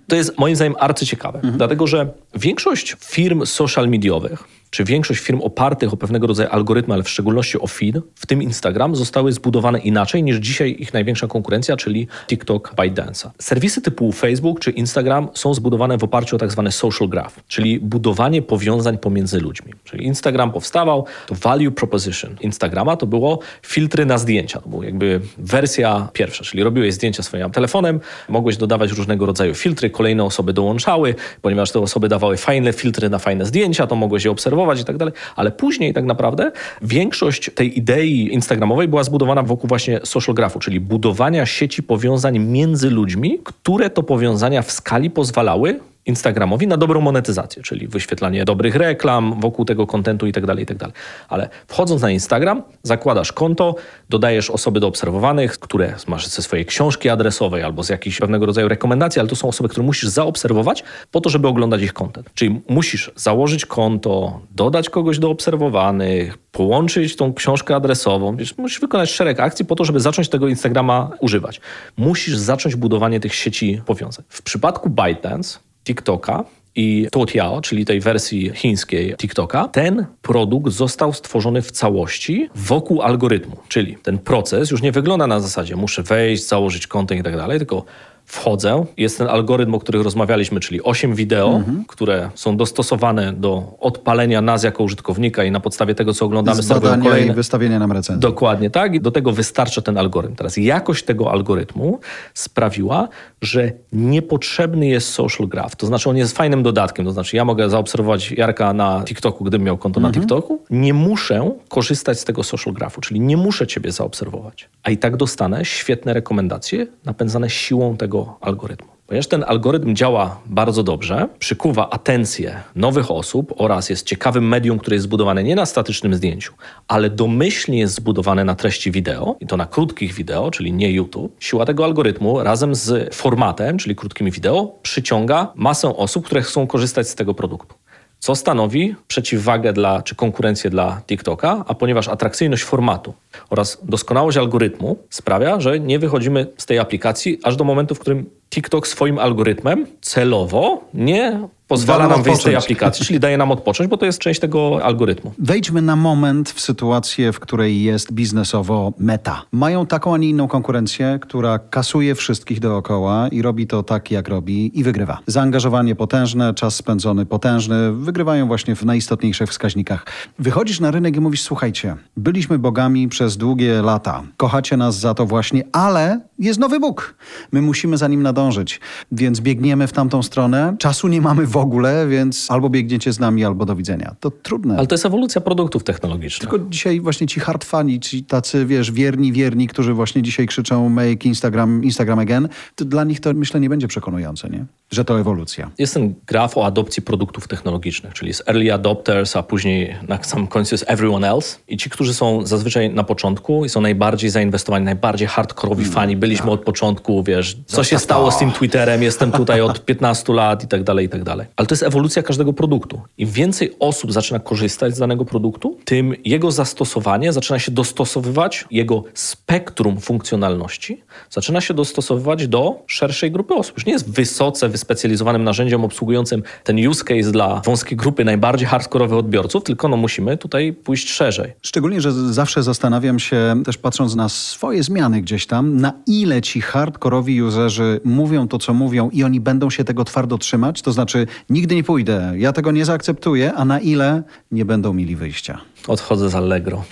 To 0.09 0.17
jest 0.17 0.39
moim 0.39 0.57
zdaniem 0.57 0.75
arcyciekawe, 0.79 1.39
mhm. 1.39 1.57
dlatego 1.57 1.87
że 1.87 2.09
większość 2.37 2.97
firm 3.01 3.47
social 3.47 3.89
mediowych, 3.89 4.45
czy 4.71 4.85
większość 4.85 5.21
firm 5.21 5.41
opartych 5.41 5.93
o 5.93 5.97
pewnego 5.97 6.27
rodzaju 6.27 6.49
algorytmy, 6.53 6.95
ale 6.95 7.03
w 7.03 7.09
szczególności 7.11 7.59
o 7.61 7.67
feed, 7.67 7.97
w 8.15 8.27
tym 8.27 8.43
Instagram, 8.43 8.97
zostały 8.97 9.33
zbudowane 9.33 9.79
inaczej 9.79 10.23
niż 10.23 10.37
dzisiaj 10.37 10.77
ich 10.79 10.93
największa 10.95 11.27
konkurencja, 11.27 11.77
czyli 11.77 12.09
TikTok, 12.27 12.75
ByteDance. 12.77 13.31
Serwisy 13.39 13.83
typu 13.83 14.13
Facebook 14.13 14.61
czy 14.61 14.71
Instagram 14.71 15.29
są 15.35 15.55
zbudowane 15.55 15.99
w 15.99 16.05
oparciu 16.05 16.37
o 16.37 16.39
tak 16.39 16.51
zwany 16.51 16.73
social 16.73 17.09
graph, 17.09 17.41
czyli 17.49 17.81
budowanie 17.81 18.43
powiązań 18.43 18.99
pomiędzy 18.99 19.41
ludźmi. 19.41 19.73
Czyli 19.85 20.05
Instagram 20.05 20.53
powstawał, 20.53 21.07
to 21.27 21.35
value 21.35 21.71
proposition 21.71 22.37
Instagrama 22.41 22.97
to 22.97 23.07
było 23.07 23.39
filtry 23.63 24.07
na 24.07 24.19
zdjęcia. 24.19 24.61
To 24.61 24.69
była 24.69 24.85
jakby 24.85 25.21
wersja 25.39 26.09
pierwsza, 26.13 26.45
czyli 26.45 26.63
robiłeś 26.63 26.95
zdjęcia 26.95 27.23
swoim 27.23 27.51
telefonem, 27.51 28.01
mogłeś 28.29 28.57
dodawać 28.57 28.91
różnego 28.93 29.27
rodzaju 29.27 29.55
filtry, 29.55 29.91
kolejne 29.91 30.25
osoby 30.25 30.53
dołączały, 30.53 31.15
ponieważ 31.43 31.71
te 31.71 31.81
osoby 31.81 32.09
dawały 32.09 32.26
fajne 32.37 32.73
filtry 32.73 33.11
na 33.11 33.19
fajne 33.19 33.47
zdjęcia, 33.47 33.87
to 33.87 33.97
mogłeś 33.97 34.25
je 34.25 34.31
obserwować 34.31 34.81
i 34.81 34.85
tak 34.85 34.97
dalej, 34.97 35.15
ale 35.37 35.51
później 35.51 35.95
tak 35.95 36.05
naprawdę 36.05 36.53
większość 36.83 37.51
tej 37.55 37.79
idei 37.79 38.33
instagramowej 38.33 38.89
była 38.89 39.05
zbudowana 39.05 39.43
wokół 39.43 39.69
właśnie 39.69 40.01
social 40.05 40.35
graphu, 40.35 40.59
czyli 40.59 40.81
budowania 40.81 41.47
sieci 41.47 41.83
powiązań 41.83 42.39
między 42.39 42.91
ludźmi, 42.91 43.39
które 43.45 43.91
to 43.91 44.03
powiązania 44.03 44.63
w 44.63 44.73
skali 44.73 45.11
pozwalały 45.11 45.81
Instagramowi 46.07 46.67
na 46.67 46.77
dobrą 46.77 47.01
monetyzację, 47.01 47.63
czyli 47.63 47.89
wyświetlanie 47.89 48.45
dobrych 48.45 48.75
reklam 48.75 49.41
wokół 49.41 49.65
tego 49.65 49.87
kontentu 49.87 50.27
itd., 50.27 50.47
tak 50.47 50.59
itd. 50.59 50.79
Tak 50.79 50.93
Ale 51.29 51.49
wchodząc 51.67 52.03
na 52.03 52.11
Instagram, 52.11 52.63
zakładasz 52.83 53.33
konto, 53.33 53.75
dodajesz 54.09 54.51
osoby 54.51 54.81
do 54.81 54.87
obserwowanych, 54.87 55.59
które 55.59 55.95
masz 56.07 56.27
ze 56.27 56.43
swojej 56.43 56.67
książki 56.67 57.09
adresowej 57.09 57.63
albo 57.63 57.83
z 57.83 57.89
jakiejś 57.89 58.19
pewnego 58.19 58.47
rodzaju 58.47 58.69
rekomendacji, 58.69 59.21
ale 59.21 59.29
to 59.29 59.37
są 59.37 59.49
osoby, 59.49 59.69
które 59.69 59.87
musisz 59.87 60.09
zaobserwować 60.09 60.85
po 61.11 61.21
to, 61.21 61.31
żeby 61.31 61.49
oglądać 61.49 61.83
ich 61.83 61.93
kontent. 61.93 62.31
Czyli 62.35 62.61
musisz 62.69 63.11
założyć 63.17 63.67
konto, 63.67 64.41
dodać 64.51 64.91
kogoś 64.91 65.19
do 65.19 65.31
obserwowanych, 65.31 66.39
połączyć 66.39 67.17
tą 67.17 67.35
książkę 67.35 67.77
adresową. 67.77 68.37
Musisz 68.59 68.81
wykonać 68.81 69.11
szereg 69.11 69.41
akcji 69.41 69.65
po 69.65 69.77
to, 69.77 69.85
żeby 69.85 70.01
zacząć 70.01 70.29
tego 70.29 70.49
Instagrama 70.49 71.11
używać. 71.21 71.61
Musisz 71.97 72.37
zacząć 72.37 72.77
budowanie 72.77 73.21
tych 73.21 73.35
sieci 73.35 73.81
powiązań. 73.87 74.25
W 74.29 74.43
przypadku 74.43 74.91
ByteDance 74.91 75.66
TikToka 75.87 76.45
i 76.77 77.09
Toutiao, 77.13 77.61
czyli 77.61 77.85
tej 77.85 78.01
wersji 78.01 78.51
chińskiej 78.55 79.15
TikToka, 79.17 79.69
ten 79.69 80.07
produkt 80.23 80.73
został 80.73 81.13
stworzony 81.13 81.63
w 81.63 81.71
całości 81.71 82.49
wokół 82.55 83.03
algorytmu. 83.03 83.57
Czyli 83.69 83.97
ten 84.03 84.19
proces 84.19 84.71
już 84.71 84.83
nie 84.83 84.93
wygląda 84.93 85.27
na 85.27 85.41
zasadzie 85.41 85.77
muszę 85.77 86.03
wejść, 86.03 86.49
założyć 86.49 86.87
konto 86.87 87.15
i 87.15 87.23
tak 87.23 87.37
dalej, 87.37 87.59
tylko 87.59 87.85
wchodzę, 88.27 88.85
jest 88.97 89.19
ten 89.19 89.29
algorytm, 89.29 89.75
o 89.75 89.79
którym 89.79 90.03
rozmawialiśmy, 90.03 90.61
czyli 90.61 90.83
8 90.83 91.15
wideo, 91.15 91.57
mhm. 91.57 91.85
które 91.89 92.31
są 92.35 92.57
dostosowane 92.57 93.33
do 93.33 93.77
odpalenia 93.81 94.41
nas 94.41 94.63
jako 94.63 94.83
użytkownika 94.83 95.45
i 95.45 95.51
na 95.51 95.61
podstawie 95.61 95.95
tego, 95.95 96.15
co 96.15 96.25
oglądamy, 96.25 96.63
serwują 96.63 97.03
kolejne... 97.03 97.33
i 97.33 97.35
wystawienia 97.35 97.79
nam 97.79 97.93
recenzji. 97.93 98.21
Dokładnie 98.21 98.71
tak 98.71 98.95
i 98.95 99.01
do 99.01 99.11
tego 99.11 99.33
wystarcza 99.33 99.83
ten 99.83 99.99
algorytm. 99.99 100.35
Teraz 100.35 100.57
jakość 100.57 101.05
tego 101.05 101.31
algorytmu 101.31 102.01
sprawiła, 102.35 103.09
że 103.43 103.73
niepotrzebny 103.93 104.87
jest 104.87 105.09
social 105.09 105.49
graph. 105.49 105.77
To 105.77 105.87
znaczy 105.87 106.11
on 106.11 106.17
jest 106.17 106.37
fajnym 106.37 106.63
dodatkiem, 106.63 107.05
to 107.05 107.13
znaczy 107.13 107.37
ja 107.37 107.45
mogę 107.45 107.71
zaobserwować 107.71 108.33
Jarka 108.33 108.73
na 108.73 109.03
TikToku, 109.05 109.45
gdybym 109.45 109.67
miał 109.67 109.79
konto 109.79 110.01
mhm. 110.01 110.15
na 110.15 110.21
TikToku. 110.21 110.61
Nie 110.71 110.95
muszę 110.95 111.51
korzystać 111.69 112.21
z 112.21 112.25
tego 112.25 112.43
social 112.43 112.75
graphu, 112.75 113.01
czyli 113.01 113.21
nie 113.21 113.37
muszę 113.37 113.67
ciebie 113.67 113.93
zaobserwować. 113.93 114.69
A 114.83 114.91
i 114.91 114.97
tak 114.97 115.17
dostanę 115.17 115.65
świetne 115.65 116.13
rekomendacje 116.13 116.87
napędzane 117.05 117.51
siłą 117.51 117.97
tego 117.97 118.16
tego 118.17 118.39
algorytmu. 118.41 118.89
Ponieważ 119.07 119.27
ten 119.27 119.45
algorytm 119.47 119.95
działa 119.95 120.41
bardzo 120.47 120.83
dobrze, 120.83 121.29
przykuwa 121.39 121.91
atencję 121.91 122.63
nowych 122.77 123.11
osób 123.11 123.55
oraz 123.57 123.91
jest 123.91 124.07
ciekawym 124.07 124.49
medium, 124.49 124.79
które 124.79 124.97
jest 124.97 125.05
zbudowane 125.05 125.45
nie 125.45 125.55
na 125.55 125.67
statycznym 125.67 126.15
zdjęciu, 126.15 126.53
ale 126.89 127.11
domyślnie 127.11 127.79
jest 127.79 127.95
zbudowane 127.95 128.45
na 128.45 128.55
treści 128.55 128.91
wideo 128.91 129.37
i 129.41 129.47
to 129.47 129.57
na 129.57 129.67
krótkich 129.67 130.15
wideo, 130.15 130.51
czyli 130.51 130.73
nie 130.73 130.93
YouTube. 130.93 131.37
Siła 131.41 131.67
tego 131.67 131.85
algorytmu 131.85 132.43
razem 132.43 132.75
z 132.75 133.15
formatem, 133.15 133.79
czyli 133.79 133.97
krótkimi 133.97 134.31
wideo, 134.31 134.73
przyciąga 134.83 135.53
masę 135.55 135.97
osób, 135.97 136.27
które 136.27 136.43
chcą 136.43 136.67
korzystać 136.67 137.09
z 137.09 137.15
tego 137.15 137.35
produktu 137.35 137.76
co 138.19 138.35
stanowi 138.35 138.95
przeciwwagę 139.09 139.73
dla, 139.73 140.03
czy 140.03 140.15
konkurencję 140.15 140.71
dla 140.71 141.01
TikToka, 141.07 141.65
a 141.69 141.75
ponieważ 141.75 142.09
atrakcyjność 142.09 142.63
formatu 142.63 143.15
oraz 143.51 143.79
doskonałość 143.83 144.39
algorytmu 144.39 144.99
sprawia, 145.11 145.61
że 145.61 145.81
nie 145.81 145.99
wychodzimy 145.99 146.47
z 146.57 146.67
tej 146.67 146.79
aplikacji 146.79 147.39
aż 147.43 147.57
do 147.57 147.65
momentu, 147.65 147.95
w 147.95 147.99
którym 147.99 148.31
TikTok 148.51 148.89
swoim 148.89 149.19
algorytmem 149.19 149.87
celowo 150.01 150.85
nie 150.95 151.49
pozwala 151.69 152.09
nam 152.09 152.23
wyjść 152.23 152.41
z 152.41 152.45
tej 152.45 152.57
aplikacji, 152.57 153.07
czyli 153.07 153.21
daje 153.21 153.39
nam 153.39 153.51
odpocząć, 153.51 153.91
bo 153.91 153.97
to 153.97 154.07
jest 154.07 154.19
część 154.19 154.41
tego 154.41 154.85
algorytmu. 154.85 155.33
Wejdźmy 155.39 155.83
na 155.83 155.97
moment 155.97 156.51
w 156.51 156.61
sytuację, 156.61 157.33
w 157.33 157.41
której 157.41 157.83
jest 157.83 158.13
biznesowo 158.13 158.93
meta. 158.99 159.43
Mają 159.53 159.87
taką, 159.87 160.15
a 160.15 160.19
nie 160.19 160.29
inną 160.29 160.49
konkurencję, 160.49 161.19
która 161.23 161.59
kasuje 161.59 162.15
wszystkich 162.15 162.61
dookoła 162.61 163.29
i 163.29 163.43
robi 163.43 163.67
to 163.67 163.83
tak, 163.83 164.11
jak 164.11 164.29
robi 164.29 164.79
i 164.79 164.85
wygrywa. 164.85 165.19
Zaangażowanie 165.27 165.95
potężne, 165.95 166.55
czas 166.55 166.77
spędzony 166.77 167.27
potężny, 167.27 167.93
wygrywają 167.93 168.47
właśnie 168.47 168.77
w 168.77 168.85
najistotniejszych 168.85 169.51
wskaźnikach. 169.51 170.07
Wychodzisz 170.39 170.81
na 170.81 170.91
rynek 170.91 171.17
i 171.17 171.21
mówisz, 171.21 171.43
słuchajcie, 171.43 171.97
byliśmy 172.17 172.59
bogami 172.59 173.09
przez 173.09 173.37
długie 173.37 173.83
lata, 173.83 174.23
kochacie 174.37 174.77
nas 174.77 174.99
za 174.99 175.15
to 175.15 175.27
właśnie, 175.27 175.65
ale 175.73 176.21
jest 176.39 176.61
nowy 176.61 176.81
Bóg. 176.81 177.15
My 177.53 177.63
musimy 177.63 177.97
za 177.97 178.09
nim 178.09 178.23
nadążyć, 178.23 178.81
więc 179.13 179.41
biegniemy 179.41 179.87
w 179.87 179.93
tamtą 179.93 180.23
stronę. 180.23 180.77
Czasu 180.79 181.09
nie 181.09 181.21
mamy 181.21 181.47
w 181.47 181.56
ogóle, 181.57 182.07
więc 182.09 182.51
albo 182.51 182.71
biegniecie 182.71 183.13
z 183.13 183.21
nami, 183.21 183.45
albo 183.45 183.67
do 183.67 183.77
widzenia. 183.77 184.17
To 184.21 184.31
trudne. 184.31 184.77
Ale 184.79 184.87
to 184.87 184.95
jest 184.95 185.07
ewolucja 185.07 185.41
produktów 185.41 185.85
technologicznych. 185.85 186.51
Tylko 186.51 186.69
dzisiaj 186.71 187.01
właśnie 187.01 187.27
ci 187.27 187.41
hard 187.41 187.65
fani, 187.65 188.01
ci 188.01 188.25
tacy, 188.25 188.67
wiesz, 188.67 188.93
wierni, 188.93 189.33
wierni, 189.33 189.69
którzy 189.69 189.95
właśnie 189.95 190.23
dzisiaj 190.23 190.47
krzyczą 190.47 190.89
make 190.89 191.27
Instagram, 191.27 191.85
Instagram 191.85 192.19
again, 192.19 192.49
to 192.75 192.85
dla 192.85 193.05
nich 193.05 193.21
to 193.21 193.35
myślę 193.35 193.61
nie 193.61 193.69
będzie 193.69 193.89
przekonujące, 193.89 194.51
nie? 194.51 194.65
Że 194.91 195.05
to 195.05 195.21
ewolucja. 195.21 195.71
Jest 195.79 195.95
ten 195.95 196.15
graf 196.27 196.59
o 196.59 196.67
adopcji 196.67 197.03
produktów 197.03 197.49
technologicznych, 197.49 198.15
czyli 198.15 198.29
jest 198.29 198.49
early 198.49 198.73
adopters, 198.73 199.37
a 199.37 199.43
później 199.43 199.97
na 200.09 200.23
samym 200.23 200.47
końcu 200.47 200.75
jest 200.75 200.85
everyone 200.89 201.31
else. 201.31 201.59
I 201.69 201.77
ci, 201.77 201.91
którzy 201.91 202.15
są 202.15 202.47
zazwyczaj 202.47 202.91
na 202.91 203.05
początku 203.05 203.65
i 203.65 203.69
są 203.69 203.81
najbardziej 203.81 204.31
zainwestowani, 204.31 204.85
najbardziej 204.85 205.29
hardkorowi 205.29 205.83
mm, 205.83 205.95
fani, 205.95 206.17
byliśmy 206.17 206.45
tak. 206.45 206.55
od 206.55 206.65
początku, 206.65 207.23
wiesz, 207.23 207.57
co 207.67 207.85
się 207.85 207.99
stało 207.99 208.31
z 208.31 208.39
tym 208.39 208.53
Twitterem, 208.53 209.03
jestem 209.03 209.33
tutaj 209.33 209.61
od 209.61 209.85
15 209.85 210.33
lat 210.33 210.65
i 210.65 210.69
tak 210.69 210.85
dalej, 210.85 211.07
i 211.07 211.09
tak 211.09 211.25
dalej. 211.25 211.47
Ale 211.57 211.67
to 211.67 211.73
jest 211.73 211.83
ewolucja 211.83 212.23
każdego 212.23 212.53
produktu. 212.53 213.01
Im 213.19 213.31
więcej 213.31 213.77
osób 213.81 214.13
zaczyna 214.13 214.39
korzystać 214.39 214.95
z 214.95 214.99
danego 214.99 215.25
produktu, 215.25 215.79
tym 215.85 216.15
jego 216.25 216.51
zastosowanie 216.51 217.33
zaczyna 217.33 217.59
się 217.59 217.73
dostosowywać, 217.73 218.65
jego 218.71 219.05
spektrum 219.15 220.01
funkcjonalności 220.01 221.03
zaczyna 221.31 221.61
się 221.61 221.75
dostosowywać 221.75 222.49
do 222.49 222.83
szerszej 222.87 223.31
grupy 223.31 223.55
osób. 223.55 223.77
Już 223.77 223.87
nie 223.87 223.93
jest 223.93 224.11
wysoce 224.11 224.69
wyspecjalizowanym 224.77 225.45
narzędziem 225.45 225.85
obsługującym 225.85 226.43
ten 226.65 226.89
use 226.89 227.05
case 227.05 227.33
dla 227.33 227.61
wąskiej 227.65 227.97
grupy 227.97 228.25
najbardziej 228.25 228.69
hardkorowych 228.69 229.19
odbiorców, 229.19 229.65
tylko 229.65 229.89
no 229.89 229.97
musimy 229.97 230.37
tutaj 230.37 230.73
pójść 230.73 231.11
szerzej. 231.11 231.53
Szczególnie, 231.63 232.01
że 232.01 232.13
zawsze 232.13 232.63
zastanawiam 232.63 233.19
się, 233.19 233.63
też 233.65 233.79
patrząc 233.79 234.15
na 234.15 234.29
swoje 234.29 234.83
zmiany 234.83 235.23
gdzieś 235.23 235.47
tam, 235.47 235.81
na 235.81 235.93
ile 236.07 236.43
ci 236.43 236.61
hardkorowi 236.61 237.43
userzy 237.43 238.01
mówią 238.05 238.49
to, 238.49 238.59
co 238.59 238.75
mówią 238.75 239.11
i 239.11 239.25
oni 239.25 239.41
będą 239.41 239.71
się 239.71 239.85
tego 239.85 240.05
twardo 240.05 240.39
trzymać, 240.39 240.83
to 240.83 240.93
znaczy 240.93 241.27
nigdy 241.51 241.75
nie 241.75 241.85
pójdę, 241.85 242.33
ja 242.37 242.53
tego 242.53 242.73
nie 242.73 242.85
zaakceptuję, 242.85 243.55
a 243.55 243.65
na 243.65 243.81
ile 243.81 244.23
nie 244.51 244.65
będą 244.65 244.93
mieli 244.93 245.17
wyjścia. 245.17 245.61
Odchodzę 245.89 246.31
z 246.31 246.35
Allegro. 246.35 246.85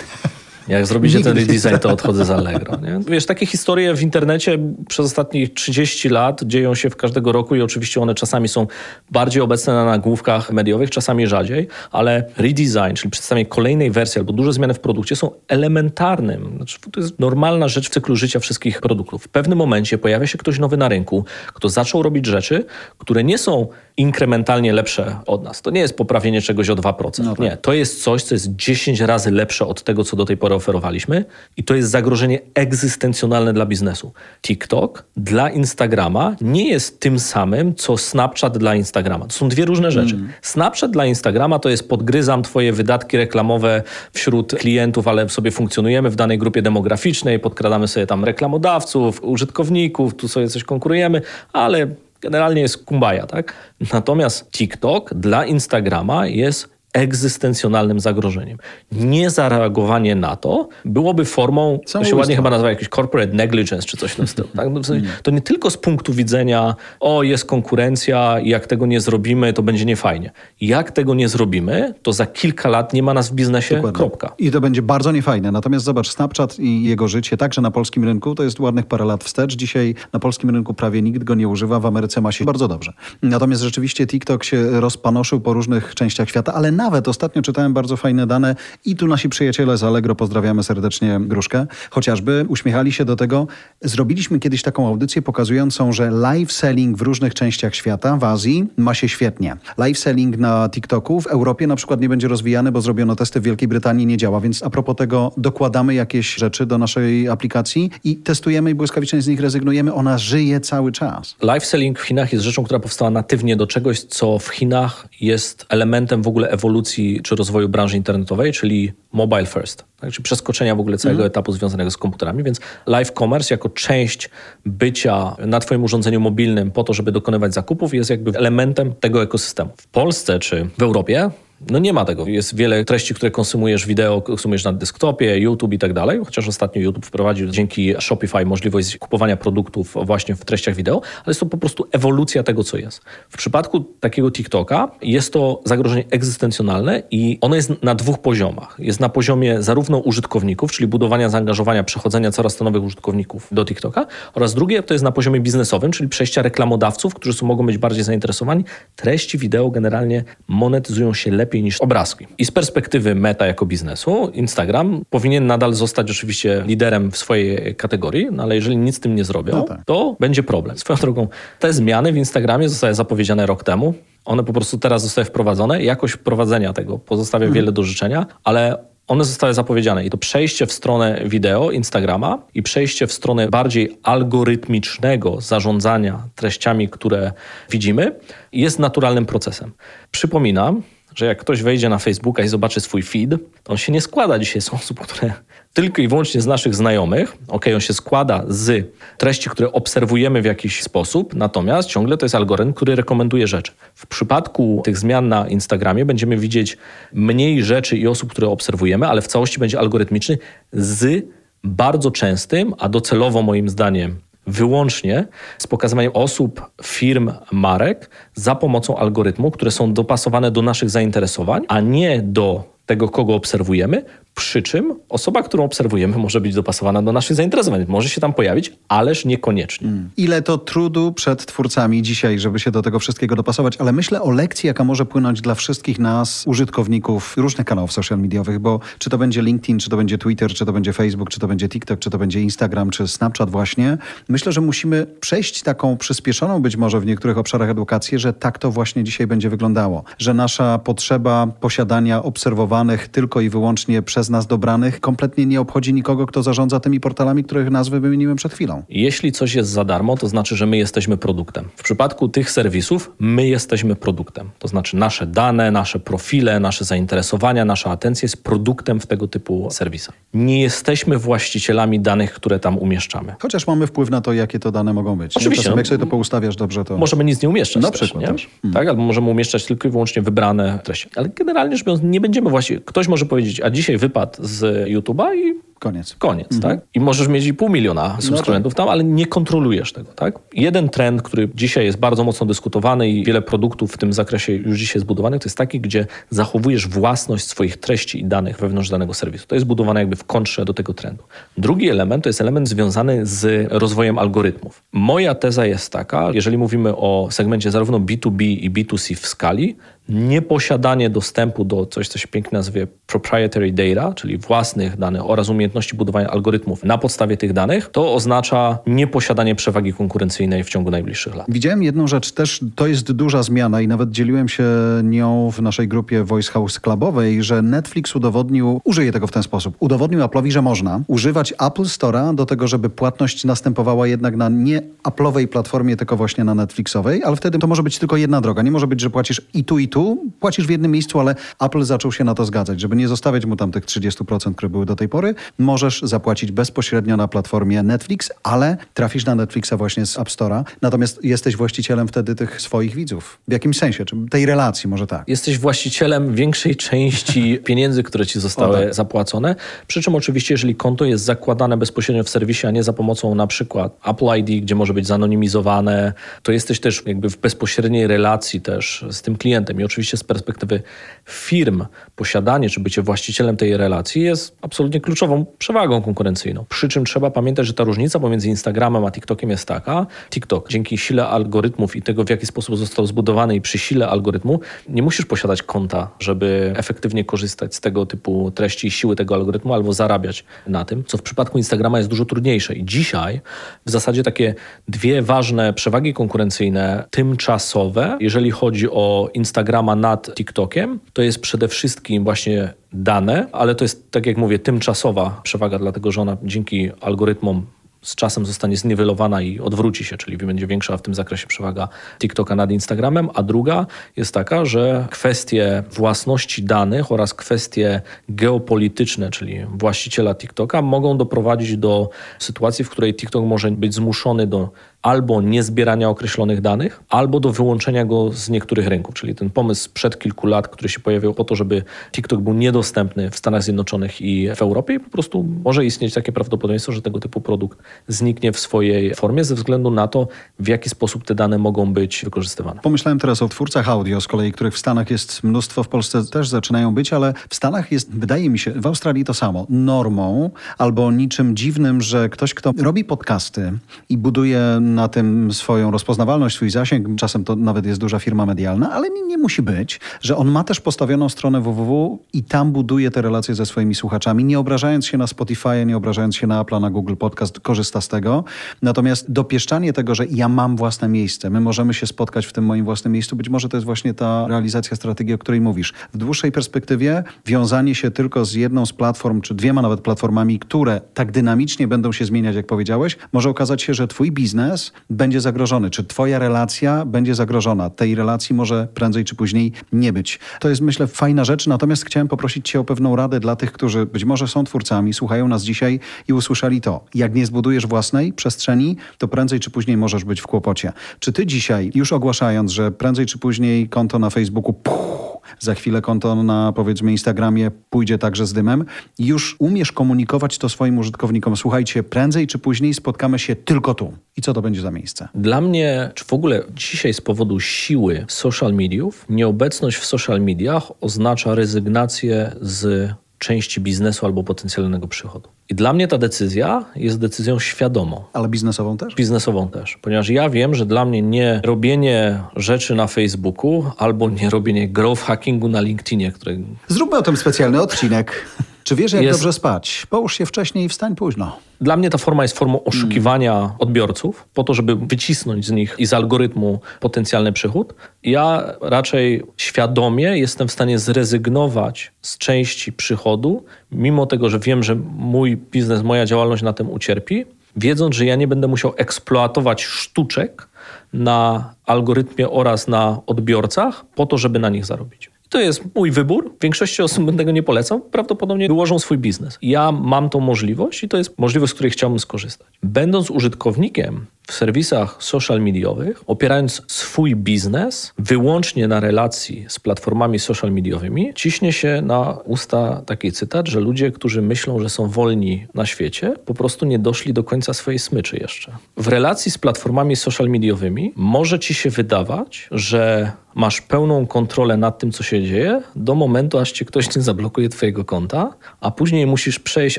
Jak 0.69 0.87
zrobicie 0.87 1.21
ten 1.21 1.37
redesign, 1.37 1.77
to 1.77 1.91
odchodzę 1.91 2.25
z 2.25 2.31
Allegro. 2.31 2.77
Nie? 2.77 3.01
Wiesz, 3.09 3.27
takie 3.27 3.47
historie 3.47 3.95
w 3.95 4.03
internecie 4.03 4.59
przez 4.89 5.07
ostatnich 5.07 5.55
30 5.55 6.09
lat 6.09 6.43
dzieją 6.43 6.75
się 6.75 6.91
w 6.91 6.97
każdego 6.97 7.33
roku 7.33 7.55
i 7.55 7.61
oczywiście 7.61 8.01
one 8.01 8.15
czasami 8.15 8.49
są 8.49 8.67
bardziej 9.11 9.43
obecne 9.43 9.75
na 9.75 9.85
nagłówkach 9.85 10.53
mediowych, 10.53 10.91
czasami 10.91 11.27
rzadziej, 11.27 11.69
ale 11.93 12.25
redesign, 12.37 12.95
czyli 12.95 13.11
przedstawienie 13.11 13.47
kolejnej 13.47 13.91
wersji 13.91 14.19
albo 14.19 14.33
duże 14.33 14.53
zmiany 14.53 14.75
w 14.75 14.81
produkcie 14.81 15.17
są 15.17 15.31
elementarnym. 15.49 16.53
Znaczy, 16.57 16.79
to 16.93 17.01
jest 17.01 17.19
normalna 17.19 17.69
rzecz 17.69 17.89
w 17.89 17.93
cyklu 17.93 18.17
życia 18.17 18.41
wszystkich 18.41 18.81
produktów. 18.81 19.25
W 19.25 19.29
pewnym 19.29 19.59
momencie 19.59 19.99
pojawia 19.99 20.27
się 20.27 20.39
ktoś 20.39 20.59
nowy 20.59 20.77
na 20.77 20.89
rynku, 20.89 21.25
kto 21.55 21.69
zaczął 21.69 22.03
robić 22.03 22.27
rzeczy, 22.27 22.65
które 22.99 23.25
nie 23.25 23.39
są 23.39 23.69
inkrementalnie 23.97 24.73
lepsze 24.73 25.17
od 25.27 25.43
nas. 25.43 25.63
To 25.63 25.71
nie 25.71 25.81
jest 25.81 25.97
poprawienie 25.97 26.43
czegoś 26.43 26.71
o 26.71 26.77
2%. 26.77 27.25
No 27.25 27.31
tak. 27.31 27.39
Nie, 27.39 27.57
to 27.57 27.73
jest 27.73 28.03
coś, 28.03 28.23
co 28.23 28.35
jest 28.35 28.57
10 28.57 29.01
razy 29.01 29.31
lepsze 29.31 29.67
od 29.67 29.83
tego, 29.83 30.05
co 30.05 30.17
do 30.17 30.25
tej 30.25 30.37
pory 30.37 30.54
oferowaliśmy 30.55 31.25
i 31.57 31.65
to 31.65 31.75
jest 31.75 31.91
zagrożenie 31.91 32.41
egzystencjonalne 32.55 33.53
dla 33.53 33.67
biznesu. 33.67 34.13
TikTok 34.43 35.05
dla 35.17 35.51
Instagrama 35.51 36.37
nie 36.41 36.69
jest 36.69 37.01
tym 37.01 37.19
samym, 37.19 37.75
co 37.75 37.97
Snapchat 37.97 38.59
dla 38.59 38.75
Instagrama. 38.75 39.27
To 39.27 39.33
są 39.33 39.49
dwie 39.49 39.65
różne 39.65 39.91
rzeczy. 39.91 40.19
Snapchat 40.43 40.91
dla 40.91 41.07
Instagrama 41.07 41.59
to 41.59 41.69
jest 41.69 41.89
podgryzam 41.89 42.43
twoje 42.43 42.73
wydatki 42.73 43.17
reklamowe 43.17 43.83
wśród 44.13 44.55
klientów, 44.55 45.09
ale 45.09 45.29
sobie 45.29 45.51
funkcjonujemy 45.51 46.11
w 46.11 46.17
danej 46.17 46.39
grupie 46.39 46.63
demograficznej, 46.63 47.39
podkradamy 47.39 47.89
sobie 47.89 48.07
tam 48.07 48.25
reklamodawców, 48.25 49.25
użytkowników, 49.25 50.15
tu 50.15 50.29
sobie 50.29 50.49
coś 50.49 50.65
konkurujemy, 50.65 51.23
ale 51.53 51.87
generalnie 52.21 52.63
jest 52.63 52.85
kumbaja, 52.85 53.27
tak? 53.27 53.55
Natomiast 53.93 54.51
TikTok 54.51 55.15
dla 55.15 55.47
Instagrama 55.47 56.27
jest 56.27 56.74
egzystencjonalnym 56.95 58.01
zagrożeniem. 58.01 58.59
Niezareagowanie 58.93 60.15
na 60.15 60.37
to 60.37 60.69
byłoby 60.85 61.25
formą, 61.25 61.79
to 61.93 62.05
się 62.05 62.17
ładnie 62.17 62.37
chyba 62.37 62.51
nazywa 62.51 62.71
jakiś 62.71 62.89
corporate 62.89 63.33
negligence 63.33 63.87
czy 63.87 63.97
coś 63.97 64.13
w 64.13 64.17
tym 64.17 64.27
stylu. 64.27 64.49
Tak? 64.57 64.71
No, 64.71 64.81
w 64.81 64.87
sensie, 64.87 65.11
to 65.23 65.31
nie 65.31 65.41
tylko 65.41 65.71
z 65.71 65.77
punktu 65.77 66.13
widzenia, 66.13 66.75
o 67.01 67.23
jest 67.23 67.45
konkurencja 67.45 68.41
i 68.41 68.49
jak 68.49 68.67
tego 68.67 68.87
nie 68.87 69.01
zrobimy, 69.01 69.53
to 69.53 69.63
będzie 69.63 69.85
niefajnie. 69.85 70.31
Jak 70.61 70.91
tego 70.91 71.15
nie 71.15 71.29
zrobimy, 71.29 71.95
to 72.03 72.13
za 72.13 72.27
kilka 72.27 72.69
lat 72.69 72.93
nie 72.93 73.03
ma 73.03 73.15
nas 73.15 73.31
w 73.31 73.35
biznesie, 73.35 73.75
Dokładnie. 73.75 73.97
kropka. 73.97 74.33
I 74.39 74.51
to 74.51 74.61
będzie 74.61 74.83
bardzo 74.83 75.13
niefajne. 75.13 75.53
Natomiast 75.53 75.85
zobacz, 75.85 76.11
Snapchat 76.11 76.59
i 76.59 76.85
jego 76.85 77.09
życie 77.09 77.37
także 77.37 77.61
na 77.61 77.71
polskim 77.71 78.05
rynku 78.05 78.35
to 78.35 78.43
jest 78.43 78.61
ładnych 78.61 78.87
parę 78.87 79.05
lat 79.05 79.25
wstecz. 79.25 79.57
Dzisiaj 79.57 79.95
na 80.13 80.21
polskim 80.21 80.51
rynku 80.51 80.75
prawie 80.75 81.03
nikt 81.03 81.25
go 81.25 81.35
nie 81.35 81.49
używa, 81.49 81.81
w 81.81 81.87
Ameryce 81.87 82.21
ma 82.21 82.33
się 82.33 82.45
bardzo 82.45 82.69
dobrze. 82.69 82.93
Natomiast 83.23 83.63
rzeczywiście 83.63 84.07
TikTok 84.07 84.45
się 84.45 84.81
rozpanoszył 84.81 85.41
po 85.41 85.53
różnych 85.53 85.95
częściach 85.95 86.29
świata, 86.29 86.55
ale 86.55 86.73
nawet 86.85 87.09
ostatnio 87.09 87.43
czytałem 87.43 87.75
bardzo 87.75 87.97
fajne 87.97 88.27
dane 88.27 88.57
i 88.85 88.97
tu 88.97 89.07
nasi 89.07 89.29
przyjaciele 89.29 89.77
z 89.77 89.85
Allegro, 89.85 90.15
pozdrawiamy 90.15 90.63
serdecznie 90.63 91.21
Gruszkę, 91.21 91.67
chociażby 91.91 92.45
uśmiechali 92.49 92.93
się 92.93 93.05
do 93.05 93.17
tego. 93.17 93.47
Zrobiliśmy 93.81 94.41
kiedyś 94.41 94.63
taką 94.63 94.89
audycję 94.89 95.23
pokazującą, 95.23 95.93
że 95.93 96.11
live 96.11 96.53
selling 96.53 96.99
w 96.99 97.03
różnych 97.03 97.35
częściach 97.35 97.75
świata, 97.75 98.17
w 98.17 98.25
Azji, 98.25 98.67
ma 98.77 98.95
się 98.95 99.09
świetnie. 99.09 99.57
Live 99.79 99.99
selling 99.99 100.39
na 100.39 100.69
TikToku 100.69 101.21
w 101.21 101.27
Europie 101.27 101.67
na 101.67 101.77
przykład 101.77 102.01
nie 102.01 102.09
będzie 102.09 102.29
rozwijany, 102.29 102.73
bo 102.73 102.81
zrobiono 102.81 103.17
testy 103.17 103.41
w 103.41 103.43
Wielkiej 103.43 103.69
Brytanii, 103.69 104.07
nie 104.07 104.17
działa, 104.17 104.41
więc 104.41 104.63
a 104.63 104.71
propos 104.71 104.97
tego 104.97 105.33
dokładamy 105.37 105.95
jakieś 105.95 106.35
rzeczy 106.35 106.67
do 106.67 106.79
naszej 106.79 107.29
aplikacji 107.29 107.91
i 108.05 108.17
testujemy 108.17 108.71
i 108.71 108.75
błyskawicznie 108.75 109.23
z 109.23 109.27
nich 109.27 109.41
rezygnujemy. 109.41 109.95
Ona 109.95 110.19
żyje 110.19 110.61
cały 110.61 110.93
czas. 110.93 111.37
Live 111.43 111.67
selling 111.67 111.99
w 111.99 112.03
Chinach 112.03 112.33
jest 112.33 112.45
rzeczą, 112.45 112.65
która 112.65 112.81
powstała 112.81 113.11
natywnie 113.11 113.57
do 113.57 113.67
czegoś, 113.67 114.01
co 114.01 114.39
w 114.39 114.49
Chinach 114.49 115.07
jest 115.21 115.67
elementem 115.69 116.23
w 116.23 116.29
ogóle 116.29 116.49
ewolucji 116.51 116.74
czy 116.83 117.37
rozwoju 117.37 117.69
branży 117.69 117.97
internetowej, 117.97 118.53
czyli 118.53 118.93
mobile 119.13 119.47
first, 119.47 119.85
tak? 120.01 120.13
czyli 120.13 120.25
przeskoczenia 120.25 120.75
w 120.75 120.81
ogóle 120.81 120.99
całego 120.99 121.27
etapu 121.27 121.53
związanego 121.53 121.91
z 121.91 121.97
komputerami. 121.97 122.43
Więc 122.43 122.61
live 122.87 123.13
commerce 123.13 123.55
jako 123.55 123.69
część 123.69 124.31
bycia 124.67 125.37
na 125.47 125.61
Twoim 125.61 125.85
urządzeniu 125.85 126.21
mobilnym 126.21 126.71
po 126.71 126.85
to, 126.85 126.93
żeby 126.93 127.13
dokonywać 127.13 127.55
zakupów, 127.55 127.95
jest 127.95 128.11
jakby 128.11 128.39
elementem 128.39 128.95
tego 129.01 129.23
ekosystemu. 129.23 129.71
W 129.77 129.87
Polsce 129.87 130.39
czy 130.39 130.69
w 130.79 130.83
Europie 130.83 131.31
no 131.71 131.79
nie 131.79 131.93
ma 131.93 132.05
tego. 132.05 132.27
Jest 132.27 132.57
wiele 132.57 132.85
treści, 132.85 133.15
które 133.15 133.31
konsumujesz 133.31 133.87
wideo, 133.87 134.23
konsumujesz 134.23 134.65
na 134.65 134.73
desktopie, 134.73 135.39
YouTube 135.39 135.73
i 135.73 135.79
tak 135.79 135.93
dalej, 135.93 136.21
chociaż 136.25 136.49
ostatnio 136.49 136.83
YouTube 136.83 137.07
wprowadził 137.07 137.49
dzięki 137.49 137.95
Shopify 137.99 138.47
możliwość 138.47 138.97
kupowania 138.99 139.37
produktów 139.37 139.95
właśnie 140.03 140.37
w 140.37 140.45
treściach 140.45 140.75
wideo, 140.75 140.95
ale 140.95 141.31
jest 141.31 141.41
to 141.41 141.47
po 141.47 141.57
prostu 141.57 141.87
ewolucja 141.93 142.43
tego, 142.43 142.65
co 142.65 142.77
jest. 142.77 143.01
W 143.29 143.37
przypadku 143.37 143.81
takiego 143.81 144.31
TikToka 144.31 144.91
jest 145.03 145.33
to 145.33 145.61
zagrożenie 145.65 146.05
egzystencjonalne 146.11 147.03
i 147.11 147.39
ono 147.41 147.57
jest 147.57 147.83
na 147.83 147.95
dwóch 147.95 148.19
poziomach. 148.19 148.77
Jest 148.79 149.01
na 149.01 149.09
poziomie 149.09 149.63
zarówno 149.63 149.99
użytkowników, 149.99 150.73
czyli 150.73 150.87
budowania 150.87 151.29
zaangażowania, 151.29 151.85
przechodzenia 151.85 152.31
coraz 152.31 152.57
to 152.57 152.65
nowych 152.65 152.83
użytkowników 152.83 153.49
do 153.53 153.65
TikToka 153.65 154.07
oraz 154.35 154.55
drugie 154.55 154.83
to 154.83 154.95
jest 154.95 155.05
na 155.05 155.13
poziomie 155.13 155.41
biznesowym, 155.41 155.93
czyli 155.93 156.09
przejścia 156.09 156.43
reklamodawców, 156.43 157.15
którzy 157.15 157.39
są, 157.39 157.47
mogą 157.47 157.67
być 157.67 157.79
bardziej 157.79 158.05
zainteresowani. 158.05 158.65
Treści 158.97 159.39
wideo 159.39 159.71
generalnie 159.71 160.25
monetyzują 160.49 161.15
się 161.15 161.31
lepiej 161.31 161.54
niż 161.63 161.81
obrazki. 161.81 162.27
I 162.39 162.45
z 162.45 162.51
perspektywy 162.51 163.15
meta 163.15 163.47
jako 163.47 163.67
biznesu, 163.67 164.31
Instagram 164.35 165.03
powinien 165.11 165.47
nadal 165.47 165.75
zostać 165.75 166.11
oczywiście 166.11 166.63
liderem 166.67 167.11
w 167.11 167.17
swojej 167.17 167.77
kategorii, 167.77 168.29
no 168.33 168.43
ale 168.43 168.55
jeżeli 168.55 168.77
nic 168.77 168.97
z 168.97 169.01
tym 169.01 169.15
nie 169.15 169.25
zrobią, 169.25 169.53
No 169.57 169.63
tak. 169.63 169.85
to 169.87 170.17
będzie 170.21 170.43
problem. 170.43 170.79
Swoją 170.79 170.99
drogą, 170.99 171.29
te 171.59 171.73
zmiany 171.73 172.13
w 172.13 172.17
Instagramie 172.17 172.69
zostały 172.69 172.95
zapowiedziane 172.95 173.47
rok 173.47 173.65
temu. 173.65 173.95
One 174.25 174.45
po 174.45 174.53
prostu 174.53 174.79
teraz 174.79 175.03
zostały 175.03 175.25
wprowadzone. 175.25 175.83
Jakość 175.83 176.15
wprowadzenia 176.15 176.73
tego 176.73 176.99
pozostawia 176.99 177.49
wiele 177.49 177.73
do 177.73 177.83
życzenia, 177.83 178.27
ale 178.45 178.79
one 179.07 179.25
zostały 179.25 179.55
zapowiedziane 179.55 180.05
i 180.07 180.11
to 180.11 180.17
przejście 180.17 180.67
w 180.67 180.73
stronę 180.73 181.23
wideo 181.27 181.71
Instagrama 181.71 182.39
i 182.55 182.63
przejście 182.63 183.07
w 183.07 183.13
stronę 183.13 183.49
bardziej 183.49 183.99
algorytmicznego 184.03 185.41
zarządzania 185.41 186.29
treściami, 186.35 186.89
które 186.89 187.33
widzimy, 187.71 188.13
jest 188.53 188.79
naturalnym 188.79 189.27
procesem. 189.27 189.73
Przypominam, 190.11 190.83
że 191.15 191.27
jak 191.27 191.39
ktoś 191.39 191.63
wejdzie 191.63 191.89
na 191.89 191.99
Facebooka 191.99 192.43
i 192.43 192.49
zobaczy 192.49 192.81
swój 192.81 193.03
feed, 193.03 193.31
to 193.63 193.73
on 193.73 193.77
się 193.77 193.93
nie 193.93 194.01
składa 194.01 194.39
dzisiaj 194.39 194.63
z 194.63 194.69
osób, 194.75 195.01
które 195.01 195.33
tylko 195.73 196.03
i 196.03 196.09
wyłącznie 196.09 196.41
z 196.41 196.47
naszych 196.47 196.75
znajomych. 196.75 197.37
Ok, 197.49 197.65
on 197.75 197.81
się 197.81 197.95
składa 197.95 198.45
z 198.49 198.93
treści, 199.19 199.51
które 199.51 199.73
obserwujemy 199.73 200.43
w 200.43 200.45
jakiś 200.45 200.83
sposób, 200.83 201.35
natomiast 201.35 201.89
ciągle 201.89 202.17
to 202.17 202.25
jest 202.25 202.35
algorytm, 202.35 202.73
który 202.73 202.97
rekomenduje 202.97 203.47
rzeczy. 203.47 203.73
W 203.95 204.07
przypadku 204.07 204.83
tych 204.85 204.99
zmian 204.99 205.29
na 205.29 205.49
Instagramie 205.49 206.05
będziemy 206.05 206.37
widzieć 206.37 206.77
mniej 207.13 207.65
rzeczy 207.65 207.97
i 207.97 208.07
osób, 208.07 208.31
które 208.31 208.49
obserwujemy, 208.49 209.09
ale 209.09 209.23
w 209.23 209.27
całości 209.27 209.59
będzie 209.59 209.79
algorytmiczny 209.79 210.39
z 210.73 211.25
bardzo 211.65 212.11
częstym, 212.11 212.75
a 212.79 212.89
docelowo 212.89 213.43
moim 213.43 213.69
zdaniem 213.69 214.19
wyłącznie 214.47 215.27
z 215.59 215.67
pokazywaniem 215.67 216.13
osób, 216.15 216.71
firm, 216.83 217.33
marek 217.53 218.11
za 218.35 218.55
pomocą 218.55 218.97
algorytmu, 218.97 219.51
które 219.51 219.71
są 219.71 219.93
dopasowane 219.93 220.51
do 220.51 220.63
naszych 220.63 220.91
zainteresowań, 220.91 221.63
a 221.69 221.81
nie 221.81 222.23
do 222.23 222.75
tego, 222.87 223.09
kogo 223.09 223.35
obserwujemy, 223.35 224.05
przy 224.35 224.63
czym 224.63 224.95
osoba, 225.09 225.43
którą 225.43 225.65
obserwujemy, 225.65 226.19
może 226.19 226.41
być 226.41 226.55
dopasowana 226.55 227.03
do 227.03 227.13
naszych 227.13 227.37
zainteresowań. 227.37 227.85
Może 227.89 228.09
się 228.09 228.21
tam 228.21 228.35
pojawić, 228.35 228.73
ależ 228.89 229.25
niekoniecznie. 229.25 229.89
Ile 230.17 230.43
to 230.43 230.59
trudu 230.59 231.13
przed 231.13 231.47
twórcami 231.47 232.03
dzisiaj, 232.03 232.39
żeby 232.39 232.61
się 232.61 232.71
do 232.71 232.83
tego 232.83 232.99
wszystkiego 232.99 233.37
dopasować, 233.37 233.77
ale 233.77 233.93
myślę 233.93 234.23
o 234.23 234.31
lekcji, 234.31 234.67
jaka 234.67 234.85
może 234.85 235.07
płynąć 235.07 235.41
dla 235.41 235.55
wszystkich 235.55 235.99
nas, 235.99 236.45
użytkowników 236.47 237.37
różnych 237.37 237.67
kanałów 237.67 237.93
social 237.93 238.19
mediowych, 238.19 238.59
bo 238.59 238.81
czy 238.99 239.11
to 239.11 239.19
będzie 239.19 239.43
LinkedIn, 239.43 239.79
czy 239.79 239.91
to 239.91 239.97
będzie 239.97 240.19
Twitter, 240.19 240.51
czy 240.51 240.67
to 240.67 240.73
będzie 240.73 240.93
Facebook, 240.93 241.31
czy 241.31 241.41
to 241.41 241.49
będzie 241.49 241.69
TikTok, 241.69 241.99
czy 241.99 242.11
to 242.11 242.19
będzie 242.19 242.43
Instagram, 242.43 242.91
czy 242.91 243.09
Snapchat 243.09 243.51
właśnie, 243.51 243.99
myślę, 244.29 244.53
że 244.53 244.61
musimy 244.61 245.07
przejść 245.21 245.63
taką 245.63 245.97
przyspieszoną 245.97 246.63
być 246.63 246.77
może 246.77 247.01
w 247.01 247.07
niektórych 247.07 247.39
obszarach 247.39 247.71
edukację, 247.71 248.19
że 248.19 248.33
tak 248.33 248.59
to 248.59 248.71
właśnie 248.71 249.05
dzisiaj 249.05 249.27
będzie 249.27 249.51
wyglądało, 249.51 250.05
że 250.19 250.35
nasza 250.35 250.79
potrzeba 250.79 251.47
posiadania 251.47 252.23
obserwowanych 252.23 253.09
tylko 253.09 253.41
i 253.41 253.49
wyłącznie 253.49 254.03
przez 254.25 254.31
nas 254.31 254.47
dobranych 254.47 255.01
kompletnie 255.01 255.47
nie 255.47 255.61
obchodzi 255.61 255.95
nikogo, 255.95 256.27
kto 256.27 256.43
zarządza 256.43 256.81
tymi 256.81 257.01
portalami, 257.01 257.45
których 257.45 257.71
nazwy 257.71 258.01
wymieniłem 258.01 258.37
przed 258.37 258.53
chwilą. 258.53 258.83
Jeśli 258.89 259.33
coś 259.33 259.55
jest 259.55 259.71
za 259.71 259.85
darmo, 259.85 260.17
to 260.17 260.29
znaczy, 260.29 260.57
że 260.57 260.67
my 260.67 260.77
jesteśmy 260.77 261.17
produktem. 261.17 261.69
W 261.77 261.83
przypadku 261.83 262.29
tych 262.29 262.51
serwisów, 262.51 263.13
my 263.19 263.49
jesteśmy 263.49 263.97
produktem. 263.97 264.51
To 264.59 264.69
znaczy, 264.69 264.97
nasze 264.97 265.27
dane, 265.27 265.71
nasze 265.71 266.01
profile, 266.01 266.61
nasze 266.61 266.85
zainteresowania, 266.85 267.65
nasza 267.65 267.91
atencja 267.91 268.27
jest 268.27 268.45
produktem 268.45 269.01
w 269.01 269.07
tego 269.07 269.29
typu 269.29 269.69
serwisach. 269.71 270.15
Nie 270.35 270.63
jesteśmy 270.63 271.19
właścicielami 271.19 272.01
danych, 272.01 272.33
które 272.33 272.59
tam 272.59 272.79
umieszczamy. 272.79 273.35
Chociaż 273.41 273.67
mamy 273.67 273.87
wpływ 273.87 274.11
na 274.11 274.21
to, 274.21 274.33
jakie 274.33 274.59
to 274.59 274.73
dane 274.73 274.93
mogą 274.93 275.17
być. 275.17 275.37
Oczywiście, 275.37 275.63
Czasem, 275.63 275.73
no. 275.73 275.81
jak 275.81 275.87
sobie 275.87 275.99
to 275.99 276.07
poustawiasz 276.07 276.57
dobrze, 276.57 276.85
to... 276.85 276.99
Możemy 276.99 277.25
nic 277.25 277.43
nie 277.43 277.49
umieszczać. 277.49 277.83
Na 277.83 277.91
też, 277.91 278.01
przykład 278.01 278.27
też. 278.27 278.49
Hmm. 278.63 278.75
Tak, 278.75 278.89
albo 278.89 279.03
możemy 279.03 279.31
umieszczać 279.31 279.65
tylko 279.65 279.89
i 279.89 279.91
wyłącznie 279.91 280.23
wybrane 280.23 280.79
treści. 280.85 281.09
Ale 281.17 281.29
generalnie 281.29 281.77
rzecz 281.77 281.87
biorąc, 281.87 282.03
nie 282.05 282.21
będziemy 282.21 282.51
właśnie. 282.51 282.81
Ktoś 282.81 283.09
może 283.09 283.27
powiedzieć, 283.27 283.61
a 283.61 283.71
dzisiaj 283.71 283.99
wypadł 284.15 284.39
z 284.41 284.89
YouTube'a 284.89 285.37
i 285.37 285.65
Koniec. 285.79 286.15
Koniec, 286.19 286.61
tak? 286.61 286.81
I 286.95 287.01
możesz 287.01 287.29
mieć 287.29 287.47
i 287.47 287.55
pół 287.55 287.69
miliona 287.69 288.17
subskrybentów 288.21 288.75
tam, 288.75 288.89
ale 288.89 289.05
nie 289.05 289.27
kontrolujesz 289.27 289.93
tego, 289.93 290.13
tak? 290.13 290.39
Jeden 290.53 290.89
trend, 290.89 291.23
który 291.23 291.49
dzisiaj 291.55 291.85
jest 291.85 291.99
bardzo 291.99 292.25
mocno 292.25 292.47
dyskutowany 292.47 293.09
i 293.11 293.25
wiele 293.25 293.43
produktów 293.43 293.93
w 293.93 293.99
tym 293.99 294.13
zakresie 294.13 294.53
już 294.53 294.79
dzisiaj 294.79 295.01
zbudowanych, 295.01 295.41
to 295.41 295.47
jest 295.47 295.59
taki, 295.59 295.81
gdzie 295.81 296.07
zachowujesz 296.31 296.89
własność 296.89 297.47
swoich 297.47 297.77
treści 297.77 298.21
i 298.21 298.25
danych 298.25 298.59
wewnątrz 298.59 298.91
danego 298.91 299.15
serwisu. 299.15 299.47
To 299.47 299.55
jest 299.55 299.67
budowane 299.67 300.01
jakby 300.01 300.17
w 300.17 300.25
kontrze 300.25 300.65
do 300.65 300.75
tego 300.75 300.95
trendu. 300.95 301.23
Drugi 301.59 301.91
element 301.91 302.25
to 302.25 302.29
jest 302.29 302.41
element 302.41 302.69
związany 302.69 303.27
z 303.27 303.73
rozwojem 303.73 304.19
algorytmów. 304.19 304.83
Moja 304.93 305.35
teza 305.35 305.67
jest 305.67 305.93
taka, 305.93 306.31
jeżeli 306.33 306.59
mówimy 306.59 306.97
o 306.97 307.29
segmencie 307.31 307.71
zarówno 307.71 308.01
B2B 308.01 308.43
i 308.43 308.71
B2C 308.71 309.15
w 309.15 309.27
skali, 309.27 309.77
nieposiadanie 310.09 311.11
dostępu 311.11 311.65
do 311.65 311.87
coś, 311.87 312.09
co 312.09 312.19
się 312.19 312.29
pięknie 312.29 312.59
nazywa 312.59 312.87
proprietary 313.07 313.73
data, 313.73 314.13
czyli 314.15 314.39
własnych 314.39 314.97
danych 314.99 315.31
oraz 315.31 315.49
umiejętności 315.49 315.97
budowania 315.97 316.31
algorytmów 316.31 316.85
na 316.85 316.99
podstawie 316.99 317.37
tych 317.37 317.53
danych, 317.53 317.91
to 317.91 318.15
oznacza 318.15 318.79
nieposiadanie 318.87 319.55
przewagi 319.55 319.93
konkurencyjnej 319.93 320.65
w 320.65 320.69
ciągu 320.69 320.91
najbliższych 320.91 321.35
lat. 321.35 321.47
Widziałem 321.49 321.83
jedną 321.83 322.07
rzecz, 322.07 322.33
też 322.33 322.65
to 322.75 322.87
jest 322.87 323.13
duża 323.13 323.43
zmiana 323.43 323.81
i 323.81 323.89
nawet 323.89 324.11
dzieliłem 324.11 324.49
się 324.49 324.65
nią 325.05 325.51
w 325.51 325.63
naszej 325.63 325.89
grupie 325.89 326.25
Voice 326.25 326.53
House 326.53 326.81
Clubowej, 326.81 327.43
że 327.43 327.63
Netflix 327.63 328.17
udowodnił, 328.17 328.81
użyję 328.85 329.13
tego 329.13 329.27
w 329.27 329.33
ten 329.33 329.43
sposób, 329.43 329.77
udowodnił 329.81 330.21
Apple'owi, 330.21 330.51
że 330.51 330.63
można 330.63 331.01
używać 331.07 331.53
Apple 331.53 331.83
Store'a 331.83 332.35
do 332.35 332.47
tego, 332.47 332.69
żeby 332.69 332.91
płatność 332.91 333.45
następowała 333.45 334.07
jednak 334.07 334.37
na 334.37 334.49
nie 334.49 334.83
Apple'owej 335.05 335.47
platformie, 335.47 335.97
tylko 335.97 336.17
właśnie 336.17 336.45
na 336.45 336.55
Netflixowej, 336.55 337.23
ale 337.25 337.37
wtedy 337.37 337.59
to 337.59 337.67
może 337.67 337.83
być 337.83 337.99
tylko 337.99 338.17
jedna 338.17 338.41
droga. 338.41 338.63
Nie 338.63 338.71
może 338.71 338.87
być, 338.87 339.01
że 339.01 339.11
płacisz 339.11 339.43
i 339.55 339.65
tu, 339.65 339.79
i 339.79 339.89
tu, 339.89 339.94
płacisz 340.41 340.67
w 340.67 340.71
jednym 340.71 340.91
miejscu, 340.91 341.21
ale 341.21 341.35
Apple 341.61 341.85
zaczął 341.85 342.13
się 342.13 342.25
na 342.25 342.35
to 342.35 342.45
zgadzać, 342.45 342.81
żeby 342.81 342.97
nie 342.97 343.09
zostawiać 343.09 343.47
mu 343.47 343.57
tam 343.57 343.73
tych 343.73 343.85
30%, 343.85 344.55
które 344.55 344.69
były 344.69 344.87
do 344.87 344.97
tej 344.97 345.09
pory. 345.09 345.35
Możesz 345.59 346.03
zapłacić 346.03 346.53
bezpośrednio 346.53 347.17
na 347.17 347.29
platformie 347.29 347.83
Netflix, 347.83 348.31
ale 348.43 348.77
trafisz 348.95 349.25
na 349.25 349.35
Netflixa 349.35 349.73
właśnie 349.77 350.07
z 350.07 350.19
App 350.19 350.29
Store'a, 350.29 350.65
natomiast 350.83 351.25
jesteś 351.25 351.57
właścicielem 351.57 352.09
wtedy 352.09 352.35
tych 352.35 352.61
swoich 352.61 352.95
widzów. 352.95 353.39
W 353.49 353.53
jakimś 353.53 353.79
sensie, 353.79 354.05
czy 354.05 354.17
tej 354.31 354.47
relacji, 354.47 354.89
może 354.91 355.07
tak. 355.07 355.29
Jesteś 355.29 355.59
właścicielem 355.59 356.35
większej 356.35 356.77
części 356.77 357.59
pieniędzy, 357.65 358.03
które 358.03 358.27
ci 358.27 358.41
zostały 358.41 358.77
O, 358.77 358.81
tak. 358.81 358.95
zapłacone. 358.95 359.57
Przy 359.87 360.03
czym 360.03 360.15
oczywiście, 360.15 360.55
jeżeli 360.55 360.75
konto 360.75 361.05
jest 361.05 361.25
zakładane 361.25 361.77
bezpośrednio 361.77 362.25
w 362.25 362.29
serwisie, 362.29 362.67
a 362.67 362.71
nie 362.71 362.83
za 362.83 362.93
pomocą 362.93 363.35
na 363.35 363.47
przykład 363.47 363.99
Apple 364.07 364.27
ID, 364.39 364.65
gdzie 364.65 364.75
może 364.75 364.95
być 364.95 365.07
zanonimizowane, 365.07 366.13
to 366.43 366.53
jesteś 366.53 366.81
też 366.81 367.03
jakby 367.07 367.31
w 367.31 367.39
bezpośredniej 367.39 368.07
relacji 368.07 368.61
też 368.61 369.05
z 369.11 369.23
tym 369.23 369.37
klientem. 369.37 369.81
Oczywiście 369.85 370.17
z 370.17 370.25
perspektywy 370.25 370.83
firm 371.25 371.85
posiadanie 372.17 372.71
czy 372.71 372.81
bycie 372.81 373.03
właścicielem 373.03 373.57
tej 373.57 373.77
relacji 373.77 374.23
jest 374.23 374.57
absolutnie 374.63 375.01
kluczową 375.01 375.47
przewagą 375.59 376.03
konkurencyjną. 376.03 376.65
Przy 376.69 376.89
czym 376.89 377.05
trzeba 377.05 377.31
pamiętać, 377.31 377.67
że 377.67 377.75
ta 377.75 377.85
różnica 377.85 378.21
pomiędzy 378.21 378.49
Instagramem 378.49 379.05
a 379.05 379.11
TikTokiem 379.11 379.51
jest 379.51 379.69
taka. 379.69 380.07
TikTok 380.31 380.69
dzięki 380.69 380.99
sile 380.99 381.29
algorytmów 381.29 381.97
i 381.97 382.03
tego, 382.03 382.25
w 382.25 382.31
jaki 382.31 382.47
sposób 382.47 382.77
został 382.77 383.07
zbudowany 383.07 383.57
i 383.57 383.61
przy 383.61 383.79
sile 383.79 384.09
algorytmu, 384.09 384.61
nie 384.89 385.03
musisz 385.03 385.27
posiadać 385.27 385.63
konta, 385.63 386.11
żeby 386.21 386.73
efektywnie 386.77 387.25
korzystać 387.25 387.75
z 387.75 387.81
tego 387.81 388.07
typu 388.07 388.51
treści 388.51 388.87
i 388.87 388.91
siły 388.91 389.17
tego 389.17 389.35
algorytmu 389.35 389.75
albo 389.75 389.93
zarabiać 389.93 390.45
na 390.67 390.85
tym, 390.85 391.05
co 391.05 391.19
w 391.19 391.23
przypadku 391.23 391.59
Instagrama 391.59 391.99
jest 391.99 392.11
dużo 392.11 392.25
trudniejsze. 392.25 392.75
I 392.75 392.85
dzisiaj 392.85 393.41
w 393.87 393.91
zasadzie 393.91 394.23
takie 394.23 394.55
dwie 394.89 395.23
ważne 395.23 395.73
przewagi 395.73 396.15
konkurencyjne 396.15 397.05
tymczasowe, 397.11 398.19
jeżeli 398.21 398.51
chodzi 398.51 398.91
o 398.91 399.31
Instagrama 399.75 399.97
nad 399.97 400.35
TikTokiem, 400.35 401.01
to 401.13 401.23
jest 401.23 401.41
przede 401.41 401.69
wszystkim 401.69 402.25
właśnie 402.25 402.75
dane, 402.93 403.47
ale 403.53 403.75
to 403.75 403.85
jest, 403.85 404.11
tak 404.11 404.27
jak 404.27 404.37
mówię, 404.37 404.59
tymczasowa 404.59 405.41
przewaga, 405.43 405.79
dlatego 405.79 406.13
że 406.13 406.21
ona 406.21 406.37
dzięki 406.43 406.91
algorytmom 407.01 407.67
z 408.03 408.15
czasem 408.15 408.47
zostanie 408.47 408.77
zniwelowana 408.77 409.43
i 409.43 409.61
odwróci 409.61 410.05
się, 410.05 410.17
czyli 410.17 410.37
będzie 410.37 410.67
większa 410.67 410.97
w 410.97 411.03
tym 411.03 411.15
zakresie 411.15 411.47
przewaga 411.47 411.89
TikToka 412.19 412.57
nad 412.57 412.71
Instagramem, 412.71 413.29
a 413.35 413.43
druga 413.43 413.87
jest 414.17 414.35
taka, 414.35 414.65
że 414.65 415.07
kwestie 415.11 415.83
własności 415.91 416.63
danych 416.63 417.13
oraz 417.13 417.35
kwestie 417.35 418.03
geopolityczne, 418.29 419.31
czyli 419.31 419.67
właściciela 419.69 420.35
TikToka 420.35 420.83
mogą 420.83 421.19
doprowadzić 421.19 421.77
do 421.77 422.11
sytuacji, 422.39 422.85
w 422.85 422.91
której 422.91 423.15
TikTok 423.15 423.45
może 423.45 423.71
być 423.71 423.95
zmuszony 423.95 424.47
do 424.47 424.71
albo 425.05 425.43
niezbierania 425.43 426.09
określonych 426.09 426.61
danych, 426.61 427.03
albo 427.09 427.41
do 427.41 427.53
wyłączenia 427.53 428.05
go 428.05 428.33
z 428.33 428.51
niektórych 428.51 428.87
rynków. 428.87 429.15
Czyli 429.15 429.35
ten 429.35 429.51
pomysł 429.51 429.83
sprzed 429.83 430.19
kilku 430.19 430.47
lat, 430.47 430.69
który 430.69 430.89
się 430.89 431.01
pojawił 431.01 431.35
po 431.35 431.45
to, 431.45 431.57
żeby 431.57 431.83
TikTok 432.13 432.41
był 432.41 432.55
niedostępny 432.55 433.31
w 433.31 433.37
Stanach 433.37 433.63
Zjednoczonych 433.63 434.21
i 434.21 434.49
w 434.57 434.63
Europie 434.63 434.95
i 434.95 435.01
po 435.01 435.11
prostu 435.11 435.47
może 435.65 435.85
istnieć 435.85 436.15
takie 436.15 436.33
prawdopodobieństwo, 436.33 436.93
że 436.93 437.03
tego 437.03 437.21
typu 437.21 437.41
produkt 437.41 437.79
zniknie 438.09 438.53
w 438.53 438.59
swojej 438.59 439.15
formie 439.15 439.45
ze 439.45 439.55
względu 439.55 439.91
na 439.91 440.09
to, 440.09 440.29
w 440.59 440.69
jaki 440.69 440.89
sposób 440.89 441.25
te 441.25 441.35
dane 441.35 441.59
mogą 441.59 441.93
być 441.93 442.25
wykorzystywane. 442.25 442.81
Pomyślałem 442.83 443.19
teraz 443.19 443.43
o 443.43 443.49
twórcach 443.49 443.89
audio, 443.89 444.21
z 444.21 444.27
kolei, 444.27 444.53
których 444.53 444.75
w 444.75 444.79
Stanach 444.79 445.11
jest 445.11 445.45
mnóstwo, 445.45 445.83
w 445.83 445.89
Polsce 445.89 446.25
też 446.25 446.49
zaczynają 446.49 446.95
być, 446.95 447.13
ale 447.13 447.35
w 447.49 447.55
Stanach 447.55 447.93
jest, 447.93 448.11
wydaje 448.15 448.51
mi 448.51 448.59
się, 448.59 448.71
w 448.71 448.87
Australii 448.87 449.25
to 449.25 449.35
samo, 449.35 449.67
normą 449.69 450.51
albo 450.79 451.13
niczym 451.13 451.57
dziwnym, 451.57 452.01
że 452.01 452.29
ktoś, 452.29 452.55
kto 452.55 452.73
robi 452.79 453.05
podcasty 453.05 453.73
i 454.09 454.19
buduje 454.19 454.61
na 454.95 455.09
tym 455.09 455.53
swoją 455.53 455.91
rozpoznawalność, 455.91 456.57
swój 456.57 456.71
zasięg, 456.71 457.09
czasem 457.17 457.45
to 457.45 457.57
nawet 457.57 457.87
jest 457.87 458.01
duża 458.01 458.19
firma 458.19 458.47
medialna, 458.47 458.93
ale 458.93 459.11
nie, 459.11 459.23
nie 459.23 459.39
musi 459.39 459.63
być, 459.63 460.01
że 460.21 460.37
on 460.37 460.51
ma 460.51 460.65
też 460.65 460.81
postawioną 460.81 461.29
stronę 461.29 461.61
www 461.61 462.19
i 462.33 462.43
tam 462.43 462.73
buduje 462.73 463.11
te 463.11 463.23
relacje 463.23 463.55
ze 463.55 463.67
swoimi 463.67 463.95
słuchaczami, 463.95 464.45
nie 464.45 464.59
obrażając 464.59 465.07
się 465.07 465.19
na 465.19 465.27
Spotify, 465.27 465.87
nie 465.87 465.97
obrażając 465.97 466.37
się 466.37 466.47
na 466.47 466.61
Apple, 466.61 466.81
na 466.81 466.91
Google 466.91 467.15
Podcast, 467.15 467.61
korzysta 467.61 468.01
z 468.01 468.09
tego. 468.09 468.45
Natomiast 468.83 469.33
dopieszczanie 469.33 469.93
tego, 469.93 470.15
że 470.15 470.27
ja 470.27 470.49
mam 470.49 470.77
własne 470.77 471.09
miejsce, 471.09 471.51
my 471.51 471.61
możemy 471.61 471.95
się 471.95 472.07
spotkać 472.07 472.47
w 472.47 472.53
tym 472.53 472.65
moim 472.65 472.85
własnym 472.85 473.13
miejscu, 473.13 473.37
być 473.37 473.49
może 473.49 473.69
to 473.69 473.77
jest 473.77 473.85
właśnie 473.85 474.15
ta 474.15 474.47
realizacja 474.49 474.97
strategii, 474.97 475.35
o 475.35 475.39
której 475.39 475.61
mówisz. 475.61 475.93
W 476.13 476.17
dłuższej 476.17 476.53
perspektywie 476.53 477.25
wiązanie 477.47 477.95
się 477.95 478.11
tylko 478.11 478.45
z 478.45 478.55
jedną 478.55 478.87
z 478.87 478.93
platform, 478.93 479.41
czy 479.41 479.55
dwiema 479.55 479.83
nawet 479.83 480.01
platformami, 480.01 480.59
które 480.59 481.01
tak 481.15 481.33
dynamicznie 481.33 481.89
będą 481.89 482.13
się 482.13 482.25
zmieniać, 482.25 482.57
jak 482.57 482.67
powiedziałeś, 482.67 483.17
może 483.33 483.51
okazać 483.51 483.83
się, 483.83 483.95
że 483.95 484.09
twój 484.09 484.33
biznes 484.33 484.84
będzie 485.11 485.41
zagrożony, 485.41 485.91
czy 485.91 486.05
twoja 486.05 486.39
relacja 486.39 487.05
będzie 487.05 487.35
zagrożona. 487.35 487.91
Tej 487.91 488.15
relacji 488.15 488.55
może 488.55 488.89
prędzej 488.95 489.25
czy 489.25 489.35
później 489.35 489.73
nie 489.93 490.13
być. 490.13 490.39
To 490.61 490.69
jest, 490.69 490.81
myślę, 490.81 491.07
fajna 491.07 491.45
rzecz, 491.45 491.67
natomiast 491.67 492.05
chciałem 492.05 492.29
poprosić 492.29 492.71
cię 492.71 492.81
o 492.81 492.85
pewną 492.85 493.17
radę 493.17 493.41
dla 493.41 493.57
tych, 493.57 493.73
którzy 493.73 494.07
być 494.07 494.25
może 494.25 494.49
są 494.49 494.65
twórcami, 494.65 495.15
słuchają 495.15 495.49
nas 495.49 495.63
dzisiaj 495.63 496.01
i 496.29 496.33
usłyszeli 496.33 496.81
to. 496.81 497.05
Jak 497.15 497.35
nie 497.35 497.47
zbudujesz 497.47 497.87
własnej 497.87 498.33
przestrzeni, 498.33 498.97
to 499.19 499.29
prędzej 499.29 499.61
czy 499.61 499.71
później 499.71 499.97
możesz 499.97 500.25
być 500.25 500.41
w 500.41 500.47
kłopocie. 500.47 500.93
Czy 501.19 501.33
ty 501.33 501.47
dzisiaj, 501.47 501.91
już 501.95 502.13
ogłaszając, 502.13 502.71
że 502.71 502.93
prędzej 502.93 503.27
czy 503.27 503.39
później 503.39 503.89
konto 503.89 504.19
na 504.19 504.31
Facebooku 504.31 504.73
puh, 504.73 505.39
za 505.59 505.75
chwilę 505.75 506.03
konto 506.03 506.43
na 506.43 506.73
powiedzmy 506.73 507.11
Instagramie 507.11 507.71
pójdzie 507.91 508.19
także 508.19 508.47
z 508.47 508.53
dymem, 508.53 508.85
już 509.19 509.57
umiesz 509.59 509.93
komunikować 509.93 510.59
to 510.59 510.69
swoim 510.69 510.99
użytkownikom. 510.99 511.57
Słuchajcie, 511.57 512.03
prędzej 512.03 512.47
czy 512.47 512.59
później 512.59 512.95
spotkamy 512.95 513.39
się 513.39 513.57
tylko 513.57 513.95
tu. 513.95 514.13
I 514.37 514.43
co 514.43 514.53
to 514.53 514.63
będzie 514.65 514.81
za 514.81 514.91
miejsce? 514.91 515.29
Dla 515.35 515.61
mnie, 515.61 516.11
czy 516.15 516.25
w 516.25 516.33
ogóle 516.33 516.63
dzisiaj 516.75 517.15
z 517.15 517.21
powodu 517.21 517.61
siły 517.61 518.25
social 518.29 518.73
mediów, 518.73 519.27
nieobecność 519.29 519.97
w 519.97 520.05
social 520.05 520.41
mediach 520.41 520.93
oznacza 521.01 521.55
rezygnację 521.55 522.53
z 522.61 523.11
części 523.39 523.81
biznesu 523.81 524.27
albo 524.27 524.43
potencjalnego 524.43 525.09
przychodu. 525.09 525.49
I 525.69 525.75
dla 525.75 525.93
mnie 525.93 526.09
ta 526.09 526.19
decyzja 526.19 526.85
jest 526.97 527.19
decyzją 527.19 527.59
świadomą. 527.59 528.23
Ale 528.33 528.49
biznesową 528.49 528.97
też? 528.97 529.15
Biznesową 529.15 529.69
też, 529.69 529.97
ponieważ 530.03 530.29
ja 530.29 530.51
wiem, 530.51 530.75
że 530.75 530.87
dla 530.87 531.05
mnie 531.05 531.23
nie 531.23 531.61
robienie 531.65 532.41
rzeczy 532.57 532.95
na 532.95 533.07
Facebooku 533.07 533.85
albo 533.99 534.31
nie 534.31 534.51
robienie 534.51 534.89
growth 534.89 535.23
hackingu 535.23 535.69
na 535.69 535.81
LinkedInie, 535.81 536.33
które 536.33 536.57
Zróbmy 536.89 537.19
o 537.19 537.23
tym 537.23 537.37
specjalny 537.37 537.83
odcinek. 537.83 538.33
Czy 538.85 538.97
wiesz, 538.97 539.13
jak 539.13 539.23
Jest- 539.23 539.39
dobrze 539.39 539.53
spać? 539.53 540.07
Połóż 540.11 540.39
się 540.39 540.47
wcześniej 540.47 540.85
i 540.85 540.89
wstań 540.89 541.15
późno. 541.17 541.57
Dla 541.81 541.97
mnie 541.97 542.11
ta 542.11 542.19
forma 542.19 542.43
jest 542.43 542.59
formą 542.59 542.85
oszukiwania 542.85 543.71
odbiorców, 543.79 544.49
po 544.55 544.65
to, 544.65 544.75
żeby 544.75 544.97
wycisnąć 544.97 545.67
z 545.67 545.71
nich 545.71 545.95
i 545.99 546.07
z 546.07 546.13
algorytmu 546.13 546.81
potencjalny 547.01 547.53
przychód. 547.53 547.95
Ja 548.23 548.75
raczej 548.81 549.43
świadomie 549.57 550.39
jestem 550.39 550.69
w 550.69 550.73
stanie 550.73 550.99
zrezygnować 550.99 552.13
z 552.23 552.39
części 552.39 552.93
przychodu, 552.93 553.65
mimo 553.93 554.27
tego, 554.27 554.49
że 554.49 554.59
wiem, 554.59 554.83
że 554.83 554.95
mój 555.17 555.57
biznes, 555.57 556.03
moja 556.03 556.27
działalność 556.27 556.63
na 556.63 556.73
tym 556.73 556.91
ucierpi, 556.91 557.45
wiedząc, 557.77 558.15
że 558.17 558.25
ja 558.27 558.37
nie 558.37 558.49
będę 558.49 558.69
musiał 558.69 558.95
eksploatować 558.97 559.85
sztuczek 559.85 560.69
na 561.13 561.71
algorytmie 561.87 562.51
oraz 562.51 562.89
na 562.89 563.21
odbiorcach 563.27 564.05
po 564.15 564.27
to, 564.27 564.39
żeby 564.39 564.59
na 564.59 564.69
nich 564.69 564.87
zarobić. 564.87 565.34
To 565.49 565.61
jest 565.61 565.83
mój 565.95 566.11
wybór. 566.11 566.57
Większości 566.61 567.03
osób 567.03 567.25
bym 567.25 567.37
tego 567.37 567.51
nie 567.51 567.63
polecał. 567.63 568.01
Prawdopodobnie 568.01 568.69
wyłożą 568.69 568.99
swój 568.99 569.19
biznes. 569.19 569.59
Ja 569.63 569.93
mam 569.93 570.31
tą 570.31 570.41
możliwość 570.41 571.05
i 571.05 571.09
to 571.09 571.17
jest 571.17 571.39
możliwość, 571.39 571.71
z 571.71 571.75
której 571.75 571.91
chciałbym 571.91 572.19
skorzystać. 572.19 572.69
Będąc 572.83 573.31
użytkownikiem 573.31 574.27
w 574.47 574.53
serwisach 574.53 575.17
social 575.21 575.61
mediowych, 575.61 576.23
opierając 576.27 576.83
swój 576.87 577.37
biznes 577.37 578.13
wyłącznie 578.19 578.89
na 578.89 579.01
relacji 579.01 579.65
z 579.69 579.81
platformami 579.81 580.39
social 580.39 580.73
mediowymi, 580.73 581.33
ciśnie 581.35 581.73
się 581.73 582.03
na 582.03 582.39
usta 582.45 583.03
taki 583.07 583.33
cytat, 583.33 583.69
że 583.69 583.81
ludzie, 583.81 584.11
którzy 584.11 584.43
myślą, 584.43 584.81
że 584.81 584.89
są 584.89 585.09
wolni 585.09 585.67
na 585.75 585.87
świecie, 585.87 586.35
po 586.45 586.55
prostu 586.55 586.87
nie 586.87 586.99
doszli 586.99 587.33
do 587.33 587.45
końca 587.45 587.75
swojej 587.75 587.99
smyczy 587.99 588.37
jeszcze. 588.37 588.73
W 588.97 589.09
relacji 589.09 589.51
z 589.51 589.59
platformami 589.59 590.17
social 590.17 590.49
mediowymi 590.49 591.13
może 591.17 591.59
ci 591.59 591.75
się 591.75 591.91
wydawać, 591.91 592.69
że 592.71 593.33
masz 593.55 593.81
pełną 593.81 594.27
kontrolę 594.27 594.77
nad 594.77 594.99
tym, 594.99 595.13
co 595.13 595.23
się 595.23 595.43
dzieje, 595.43 595.83
do 595.97 596.15
momentu, 596.15 596.59
aż 596.59 596.73
ci 596.73 596.87
ktoś 596.87 597.17
nie 597.17 597.23
zablokuje 597.23 597.69
twojego 597.69 598.05
konta, 598.05 598.55
a 598.81 598.91
później 598.91 599.27
musisz 599.27 599.59
przejść 599.59 599.99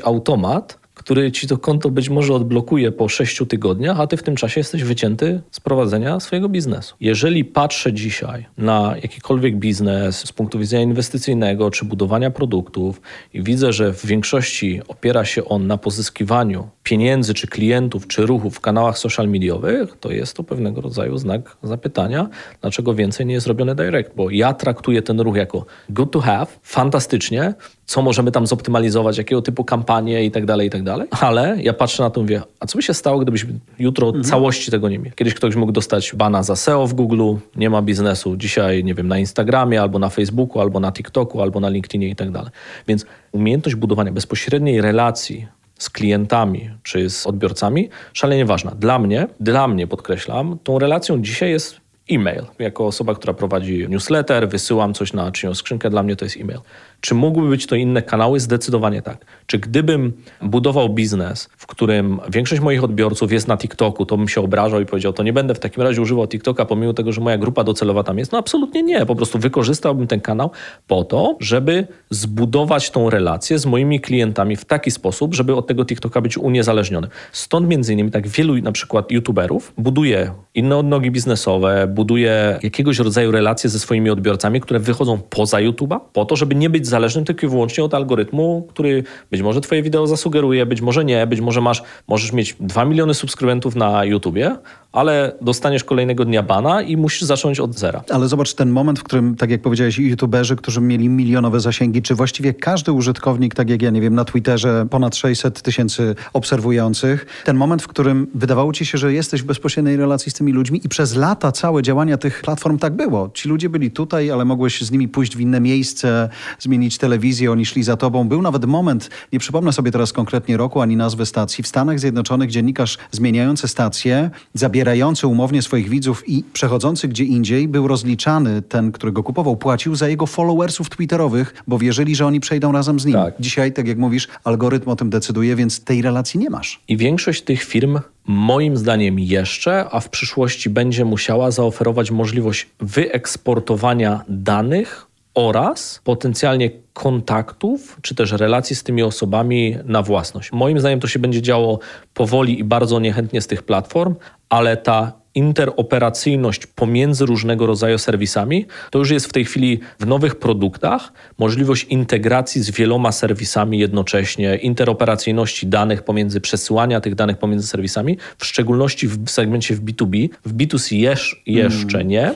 automat, 0.00 0.78
który 0.96 1.32
ci 1.32 1.48
to 1.48 1.58
konto 1.58 1.90
być 1.90 2.08
może 2.08 2.34
odblokuje 2.34 2.92
po 2.92 3.08
6 3.08 3.42
tygodniach, 3.48 4.00
a 4.00 4.06
ty 4.06 4.16
w 4.16 4.22
tym 4.22 4.36
czasie 4.36 4.60
jesteś 4.60 4.82
wycięty 4.82 5.40
z 5.50 5.60
prowadzenia 5.60 6.20
swojego 6.20 6.48
biznesu. 6.48 6.94
Jeżeli 7.00 7.44
patrzę 7.44 7.92
dzisiaj 7.92 8.46
na 8.58 8.94
jakikolwiek 9.02 9.56
biznes 9.56 10.18
z 10.18 10.32
punktu 10.32 10.58
widzenia 10.58 10.82
inwestycyjnego 10.82 11.70
czy 11.70 11.84
budowania 11.84 12.30
produktów 12.30 13.00
i 13.34 13.42
widzę, 13.42 13.72
że 13.72 13.92
w 13.92 14.06
większości 14.06 14.80
opiera 14.88 15.24
się 15.24 15.44
on 15.44 15.66
na 15.66 15.78
pozyskiwaniu 15.78 16.68
pieniędzy, 16.82 17.34
czy 17.34 17.46
klientów, 17.46 18.06
czy 18.06 18.26
ruchów 18.26 18.56
w 18.56 18.60
kanałach 18.60 18.98
social 18.98 19.28
mediowych, 19.28 19.96
to 20.00 20.10
jest 20.10 20.36
to 20.36 20.44
pewnego 20.44 20.80
rodzaju 20.80 21.18
znak 21.18 21.56
zapytania, 21.62 22.28
dlaczego 22.60 22.94
więcej 22.94 23.26
nie 23.26 23.34
jest 23.34 23.46
robione 23.46 23.74
direct, 23.74 24.10
bo 24.16 24.30
ja 24.30 24.54
traktuję 24.54 25.02
ten 25.02 25.20
ruch 25.20 25.36
jako 25.36 25.66
good 25.88 26.10
to 26.10 26.20
have, 26.20 26.46
fantastycznie, 26.62 27.54
co 27.86 28.02
możemy 28.02 28.30
tam 28.32 28.46
zoptymalizować, 28.46 29.18
jakiego 29.18 29.42
typu 29.42 29.64
kampanie 29.64 30.24
i 30.24 30.30
tak 30.30 30.46
dalej, 30.46 30.66
i 30.66 30.70
tak 30.70 30.82
dalej. 30.82 31.08
Ale 31.10 31.56
ja 31.60 31.72
patrzę 31.72 32.02
na 32.02 32.10
to 32.10 32.20
i 32.20 32.22
mówię, 32.22 32.42
a 32.60 32.66
co 32.66 32.78
by 32.78 32.82
się 32.82 32.94
stało, 32.94 33.18
gdybyśmy 33.18 33.58
jutro 33.78 34.06
mhm. 34.06 34.24
całości 34.24 34.70
tego 34.70 34.88
nie 34.88 34.98
mieli? 34.98 35.12
Kiedyś 35.16 35.34
ktoś 35.34 35.56
mógł 35.56 35.72
dostać 35.72 36.14
bana 36.14 36.42
za 36.42 36.56
SEO 36.56 36.86
w 36.86 36.94
Google, 36.94 37.34
nie 37.56 37.70
ma 37.70 37.82
biznesu. 37.82 38.36
Dzisiaj, 38.36 38.84
nie 38.84 38.94
wiem, 38.94 39.08
na 39.08 39.18
Instagramie, 39.18 39.82
albo 39.82 39.98
na 39.98 40.08
Facebooku, 40.08 40.60
albo 40.60 40.80
na 40.80 40.92
TikToku, 40.92 41.42
albo 41.42 41.60
na 41.60 41.68
LinkedInie 41.68 42.08
i 42.08 42.16
tak 42.16 42.30
dalej. 42.30 42.50
Więc 42.88 43.06
umiejętność 43.32 43.76
budowania 43.76 44.12
bezpośredniej 44.12 44.80
relacji 44.80 45.46
z 45.78 45.90
klientami 45.90 46.70
czy 46.82 47.10
z 47.10 47.26
odbiorcami, 47.26 47.88
szalenie 48.12 48.44
ważna. 48.44 48.70
Dla 48.70 48.98
mnie, 48.98 49.26
dla 49.40 49.68
mnie 49.68 49.86
podkreślam, 49.86 50.58
tą 50.64 50.78
relacją 50.78 51.22
dzisiaj 51.22 51.50
jest 51.50 51.80
e-mail. 52.10 52.42
Jako 52.58 52.86
osoba, 52.86 53.14
która 53.14 53.34
prowadzi 53.34 53.86
newsletter, 53.88 54.48
wysyłam 54.48 54.94
coś 54.94 55.12
na 55.12 55.32
czyjąś 55.32 55.56
skrzynkę, 55.56 55.90
dla 55.90 56.02
mnie 56.02 56.16
to 56.16 56.24
jest 56.24 56.36
e-mail. 56.36 56.60
Czy 57.00 57.14
mógłby 57.14 57.48
być 57.48 57.66
to 57.66 57.76
inne 57.76 58.02
kanały? 58.02 58.40
Zdecydowanie 58.40 59.02
tak. 59.02 59.24
Czy 59.46 59.58
gdybym 59.58 60.12
budował 60.42 60.88
biznes, 60.88 61.48
w 61.56 61.66
którym 61.66 62.20
większość 62.30 62.62
moich 62.62 62.84
odbiorców 62.84 63.32
jest 63.32 63.48
na 63.48 63.56
TikToku, 63.56 64.06
to 64.06 64.16
bym 64.16 64.28
się 64.28 64.40
obrażał 64.40 64.80
i 64.80 64.86
powiedział, 64.86 65.12
to 65.12 65.22
nie 65.22 65.32
będę 65.32 65.54
w 65.54 65.58
takim 65.58 65.82
razie 65.82 66.02
używał 66.02 66.28
TikToka, 66.28 66.64
pomimo 66.64 66.92
tego, 66.92 67.12
że 67.12 67.20
moja 67.20 67.38
grupa 67.38 67.64
docelowa 67.64 68.02
tam 68.02 68.18
jest? 68.18 68.32
No 68.32 68.38
absolutnie 68.38 68.82
nie. 68.82 69.06
Po 69.06 69.16
prostu 69.16 69.38
wykorzystałbym 69.38 70.06
ten 70.06 70.20
kanał 70.20 70.50
po 70.86 71.04
to, 71.04 71.36
żeby 71.40 71.86
zbudować 72.10 72.90
tą 72.90 73.10
relację 73.10 73.58
z 73.58 73.66
moimi 73.66 74.00
klientami 74.00 74.56
w 74.56 74.64
taki 74.64 74.90
sposób, 74.90 75.34
żeby 75.34 75.56
od 75.56 75.66
tego 75.66 75.84
TikToka 75.84 76.20
być 76.20 76.38
uniezależniony. 76.38 77.08
Stąd 77.32 77.68
między 77.68 77.92
innymi 77.92 78.10
tak 78.10 78.28
wielu 78.28 78.56
na 78.56 78.72
przykład 78.72 79.10
youtuberów 79.10 79.72
buduje 79.78 80.30
inne 80.54 80.76
odnogi 80.76 81.10
biznesowe, 81.10 81.86
buduje 81.86 82.58
jakiegoś 82.62 82.98
rodzaju 82.98 83.30
relacje 83.30 83.70
ze 83.70 83.78
swoimi 83.78 84.10
odbiorcami, 84.10 84.60
które 84.60 84.80
wychodzą 84.80 85.18
poza 85.30 85.58
YouTube'a, 85.58 86.00
po 86.12 86.24
to, 86.24 86.36
żeby 86.36 86.54
nie 86.54 86.70
być 86.70 86.85
zależnym 86.86 87.24
tylko 87.24 87.46
i 87.46 87.48
wyłącznie 87.48 87.84
od 87.84 87.94
algorytmu, 87.94 88.66
który 88.68 89.04
być 89.30 89.42
może 89.42 89.60
twoje 89.60 89.82
wideo 89.82 90.06
zasugeruje, 90.06 90.66
być 90.66 90.80
może 90.80 91.04
nie, 91.04 91.26
być 91.26 91.40
może 91.40 91.60
masz, 91.60 91.82
możesz 92.08 92.32
mieć 92.32 92.56
2 92.60 92.84
miliony 92.84 93.14
subskrybentów 93.14 93.76
na 93.76 94.04
YouTubie, 94.04 94.56
ale 94.96 95.32
dostaniesz 95.40 95.84
kolejnego 95.84 96.24
dnia 96.24 96.42
bana 96.42 96.82
i 96.82 96.96
musisz 96.96 97.22
zacząć 97.22 97.60
od 97.60 97.78
zera. 97.78 98.04
Ale 98.10 98.28
zobacz 98.28 98.54
ten 98.54 98.70
moment, 98.70 98.98
w 98.98 99.02
którym, 99.02 99.36
tak 99.36 99.50
jak 99.50 99.62
powiedziałeś, 99.62 99.98
youtuberzy, 99.98 100.56
którzy 100.56 100.80
mieli 100.80 101.08
milionowe 101.08 101.60
zasięgi, 101.60 102.02
czy 102.02 102.14
właściwie 102.14 102.54
każdy 102.54 102.92
użytkownik, 102.92 103.54
tak 103.54 103.70
jak 103.70 103.82
ja 103.82 103.90
nie 103.90 104.00
wiem, 104.00 104.14
na 104.14 104.24
Twitterze 104.24 104.86
ponad 104.90 105.16
600 105.16 105.62
tysięcy 105.62 106.14
obserwujących, 106.32 107.26
ten 107.44 107.56
moment, 107.56 107.82
w 107.82 107.88
którym 107.88 108.26
wydawało 108.34 108.72
ci 108.72 108.86
się, 108.86 108.98
że 108.98 109.12
jesteś 109.12 109.42
w 109.42 109.44
bezpośredniej 109.46 109.96
relacji 109.96 110.32
z 110.32 110.34
tymi 110.34 110.52
ludźmi 110.52 110.80
i 110.84 110.88
przez 110.88 111.16
lata 111.16 111.52
całe 111.52 111.82
działania 111.82 112.16
tych 112.16 112.40
platform 112.40 112.78
tak 112.78 112.96
było. 112.96 113.30
Ci 113.34 113.48
ludzie 113.48 113.68
byli 113.68 113.90
tutaj, 113.90 114.30
ale 114.30 114.44
mogłeś 114.44 114.82
z 114.82 114.90
nimi 114.90 115.08
pójść 115.08 115.36
w 115.36 115.40
inne 115.40 115.60
miejsce, 115.60 116.28
zmienić 116.58 116.98
telewizję, 116.98 117.52
oni 117.52 117.66
szli 117.66 117.82
za 117.82 117.96
tobą. 117.96 118.28
Był 118.28 118.42
nawet 118.42 118.64
moment, 118.64 119.10
nie 119.32 119.38
przypomnę 119.38 119.72
sobie 119.72 119.90
teraz 119.90 120.12
konkretnie 120.12 120.56
roku 120.56 120.80
ani 120.80 120.96
nazwy 120.96 121.26
stacji, 121.26 121.64
w 121.64 121.66
Stanach 121.66 122.00
Zjednoczonych 122.00 122.50
dziennikarz 122.50 122.98
zmieniający 123.10 123.68
stację 123.68 124.30
zabiera 124.54 124.85
zabierający 124.86 125.26
umownie 125.26 125.62
swoich 125.62 125.88
widzów 125.88 126.28
i 126.28 126.44
przechodzący 126.52 127.08
gdzie 127.08 127.24
indziej, 127.24 127.68
był 127.68 127.88
rozliczany, 127.88 128.62
ten, 128.62 128.92
który 128.92 129.12
go 129.12 129.22
kupował, 129.22 129.56
płacił 129.56 129.94
za 129.94 130.08
jego 130.08 130.26
followersów 130.26 130.90
twitterowych, 130.90 131.54
bo 131.66 131.78
wierzyli, 131.78 132.16
że 132.16 132.26
oni 132.26 132.40
przejdą 132.40 132.72
razem 132.72 133.00
z 133.00 133.04
nim. 133.04 133.14
Tak. 133.14 133.34
Dzisiaj, 133.40 133.72
tak 133.72 133.88
jak 133.88 133.98
mówisz, 133.98 134.28
algorytm 134.44 134.90
o 134.90 134.96
tym 134.96 135.10
decyduje, 135.10 135.56
więc 135.56 135.84
tej 135.84 136.02
relacji 136.02 136.40
nie 136.40 136.50
masz. 136.50 136.80
I 136.88 136.96
większość 136.96 137.42
tych 137.42 137.62
firm 137.62 137.98
moim 138.26 138.76
zdaniem 138.76 139.18
jeszcze, 139.18 139.84
a 139.90 140.00
w 140.00 140.08
przyszłości 140.08 140.70
będzie 140.70 141.04
musiała 141.04 141.50
zaoferować 141.50 142.10
możliwość 142.10 142.66
wyeksportowania 142.80 144.24
danych 144.28 145.06
oraz 145.36 146.00
potencjalnie 146.04 146.70
kontaktów, 146.92 147.98
czy 148.02 148.14
też 148.14 148.32
relacji 148.32 148.76
z 148.76 148.82
tymi 148.82 149.02
osobami 149.02 149.76
na 149.84 150.02
własność. 150.02 150.52
Moim 150.52 150.80
zdaniem 150.80 151.00
to 151.00 151.08
się 151.08 151.18
będzie 151.18 151.42
działo 151.42 151.78
powoli 152.14 152.58
i 152.58 152.64
bardzo 152.64 153.00
niechętnie 153.00 153.40
z 153.40 153.46
tych 153.46 153.62
platform, 153.62 154.14
ale 154.48 154.76
ta 154.76 155.12
interoperacyjność 155.36 156.66
pomiędzy 156.66 157.26
różnego 157.26 157.66
rodzaju 157.66 157.98
serwisami, 157.98 158.66
to 158.90 158.98
już 158.98 159.10
jest 159.10 159.26
w 159.26 159.32
tej 159.32 159.44
chwili 159.44 159.80
w 160.00 160.06
nowych 160.06 160.34
produktach 160.34 161.12
możliwość 161.38 161.84
integracji 161.84 162.62
z 162.62 162.70
wieloma 162.70 163.12
serwisami 163.12 163.78
jednocześnie, 163.78 164.56
interoperacyjności 164.56 165.66
danych 165.66 166.02
pomiędzy 166.02 166.40
przesyłania 166.40 167.00
tych 167.00 167.14
danych 167.14 167.38
pomiędzy 167.38 167.66
serwisami, 167.66 168.18
w 168.38 168.46
szczególności 168.46 169.08
w 169.08 169.30
segmencie 169.30 169.74
w 169.74 169.84
B2B. 169.84 170.28
W 170.44 170.54
B2C 170.54 170.96
jeż, 170.96 171.42
jeszcze 171.46 171.98
mm. 171.98 172.08
nie. 172.08 172.32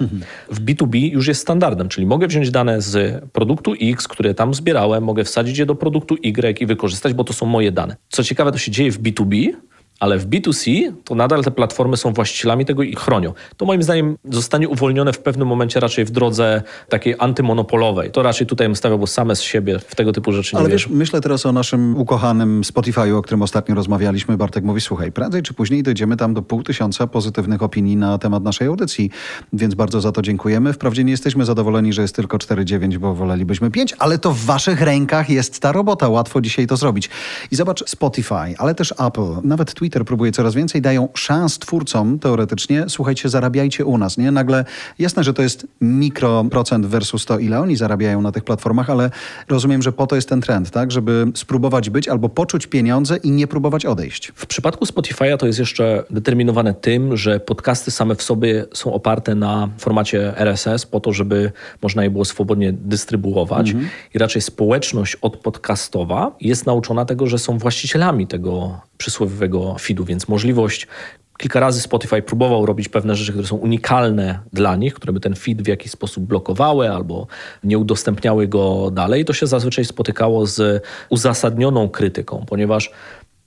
W 0.50 0.60
B2B 0.64 1.12
już 1.12 1.28
jest 1.28 1.40
standardem, 1.40 1.88
czyli 1.88 2.06
mogę 2.06 2.26
wziąć 2.26 2.50
dane 2.50 2.80
z 2.80 3.24
produktu 3.32 3.74
X, 3.82 4.08
które 4.08 4.34
tam 4.34 4.54
zbierałem, 4.54 5.04
mogę 5.04 5.24
wsadzić 5.24 5.58
je 5.58 5.66
do 5.66 5.74
produktu 5.74 6.16
Y 6.22 6.60
i 6.60 6.66
wykorzystać, 6.66 7.14
bo 7.14 7.24
to 7.24 7.32
są 7.32 7.46
moje 7.46 7.72
dane. 7.72 7.96
Co 8.08 8.24
ciekawe, 8.24 8.52
to 8.52 8.58
się 8.58 8.70
dzieje 8.70 8.92
w 8.92 9.02
B2B, 9.02 9.52
ale 10.00 10.18
w 10.18 10.28
B2C 10.28 10.92
to 11.04 11.14
nadal 11.14 11.44
te 11.44 11.50
platformy 11.50 11.96
są 11.96 12.12
właścicielami 12.12 12.64
tego 12.64 12.82
i 12.82 12.94
chronią. 12.94 13.32
To 13.56 13.66
moim 13.66 13.82
zdaniem 13.82 14.16
zostanie 14.24 14.68
uwolnione 14.68 15.12
w 15.12 15.18
pewnym 15.18 15.48
momencie 15.48 15.80
raczej 15.80 16.04
w 16.04 16.10
drodze 16.10 16.62
takiej 16.88 17.14
antymonopolowej. 17.18 18.10
To 18.10 18.22
raczej 18.22 18.46
tutaj 18.46 18.66
bym 18.66 18.76
stawiał, 18.76 18.98
bo 18.98 19.06
same 19.06 19.36
z 19.36 19.40
siebie 19.42 19.78
w 19.78 19.94
tego 19.94 20.12
typu 20.12 20.32
rzeczy 20.32 20.56
nie 20.56 20.60
Ale 20.60 20.68
wiesz, 20.68 20.88
myślę 20.88 21.20
teraz 21.20 21.46
o 21.46 21.52
naszym 21.52 21.96
ukochanym 21.96 22.62
Spotify'u, 22.62 23.16
o 23.16 23.22
którym 23.22 23.42
ostatnio 23.42 23.74
rozmawialiśmy. 23.74 24.36
Bartek 24.36 24.64
mówi, 24.64 24.80
słuchaj, 24.80 25.12
prędzej 25.12 25.42
czy 25.42 25.54
później 25.54 25.82
dojdziemy 25.82 26.16
tam 26.16 26.34
do 26.34 26.42
pół 26.42 26.62
tysiąca 26.62 27.06
pozytywnych 27.06 27.62
opinii 27.62 27.96
na 27.96 28.18
temat 28.18 28.42
naszej 28.42 28.68
audycji, 28.68 29.10
więc 29.52 29.74
bardzo 29.74 30.00
za 30.00 30.12
to 30.12 30.22
dziękujemy. 30.22 30.72
Wprawdzie 30.72 31.04
nie 31.04 31.10
jesteśmy 31.10 31.44
zadowoleni, 31.44 31.92
że 31.92 32.02
jest 32.02 32.16
tylko 32.16 32.36
4,9, 32.36 32.98
bo 32.98 33.14
wolelibyśmy 33.14 33.70
5, 33.70 33.94
ale 33.98 34.18
to 34.18 34.32
w 34.32 34.44
waszych 34.44 34.80
rękach 34.80 35.30
jest 35.30 35.60
ta 35.60 35.72
robota. 35.72 36.08
Łatwo 36.08 36.40
dzisiaj 36.40 36.66
to 36.66 36.76
zrobić. 36.76 37.10
I 37.50 37.56
zobacz 37.56 37.84
Spotify, 37.88 38.54
ale 38.58 38.74
też 38.74 38.94
Apple, 38.98 39.34
nawet 39.44 39.74
Twitter 39.74 39.89
Twitter 39.90 40.04
próbuje 40.04 40.32
coraz 40.32 40.54
więcej, 40.54 40.82
dają 40.82 41.08
szans 41.14 41.58
twórcom 41.58 42.18
teoretycznie, 42.18 42.84
słuchajcie, 42.88 43.28
zarabiajcie 43.28 43.84
u 43.84 43.98
nas, 43.98 44.18
nie? 44.18 44.30
Nagle, 44.30 44.64
jasne, 44.98 45.24
że 45.24 45.34
to 45.34 45.42
jest 45.42 45.66
mikroprocent 45.80 46.86
versus 46.86 47.26
to, 47.26 47.38
ile 47.38 47.60
oni 47.60 47.76
zarabiają 47.76 48.22
na 48.22 48.32
tych 48.32 48.44
platformach, 48.44 48.90
ale 48.90 49.10
rozumiem, 49.48 49.82
że 49.82 49.92
po 49.92 50.06
to 50.06 50.16
jest 50.16 50.28
ten 50.28 50.40
trend, 50.40 50.70
tak? 50.70 50.92
Żeby 50.92 51.26
spróbować 51.34 51.90
być 51.90 52.08
albo 52.08 52.28
poczuć 52.28 52.66
pieniądze 52.66 53.16
i 53.16 53.30
nie 53.30 53.46
próbować 53.46 53.86
odejść. 53.86 54.32
W 54.34 54.46
przypadku 54.46 54.84
Spotify'a 54.84 55.36
to 55.36 55.46
jest 55.46 55.58
jeszcze 55.58 56.04
determinowane 56.10 56.74
tym, 56.74 57.16
że 57.16 57.40
podcasty 57.40 57.90
same 57.90 58.14
w 58.14 58.22
sobie 58.22 58.64
są 58.74 58.94
oparte 58.94 59.34
na 59.34 59.68
formacie 59.78 60.38
RSS 60.38 60.86
po 60.86 61.00
to, 61.00 61.12
żeby 61.12 61.52
można 61.82 62.04
je 62.04 62.10
było 62.10 62.24
swobodnie 62.24 62.72
dystrybuować 62.72 63.70
mhm. 63.70 63.88
i 64.14 64.18
raczej 64.18 64.42
społeczność 64.42 65.16
odpodcastowa 65.16 66.36
jest 66.40 66.66
nauczona 66.66 67.04
tego, 67.04 67.26
że 67.26 67.38
są 67.38 67.58
właścicielami 67.58 68.26
tego 68.26 68.80
przysłowiowego 69.00 69.76
feedu, 69.78 70.04
więc 70.04 70.28
możliwość 70.28 70.86
Kilka 71.40 71.60
razy 71.60 71.80
Spotify 71.80 72.22
próbował 72.22 72.66
robić 72.66 72.88
pewne 72.88 73.14
rzeczy, 73.14 73.32
które 73.32 73.48
są 73.48 73.56
unikalne 73.56 74.38
dla 74.52 74.76
nich, 74.76 74.94
które 74.94 75.12
by 75.12 75.20
ten 75.20 75.34
feed 75.34 75.62
w 75.62 75.66
jakiś 75.66 75.92
sposób 75.92 76.24
blokowały 76.24 76.90
albo 76.90 77.26
nie 77.64 77.78
udostępniały 77.78 78.48
go 78.48 78.90
dalej. 78.90 79.24
To 79.24 79.32
się 79.32 79.46
zazwyczaj 79.46 79.84
spotykało 79.84 80.46
z 80.46 80.84
uzasadnioną 81.08 81.88
krytyką, 81.88 82.44
ponieważ 82.48 82.90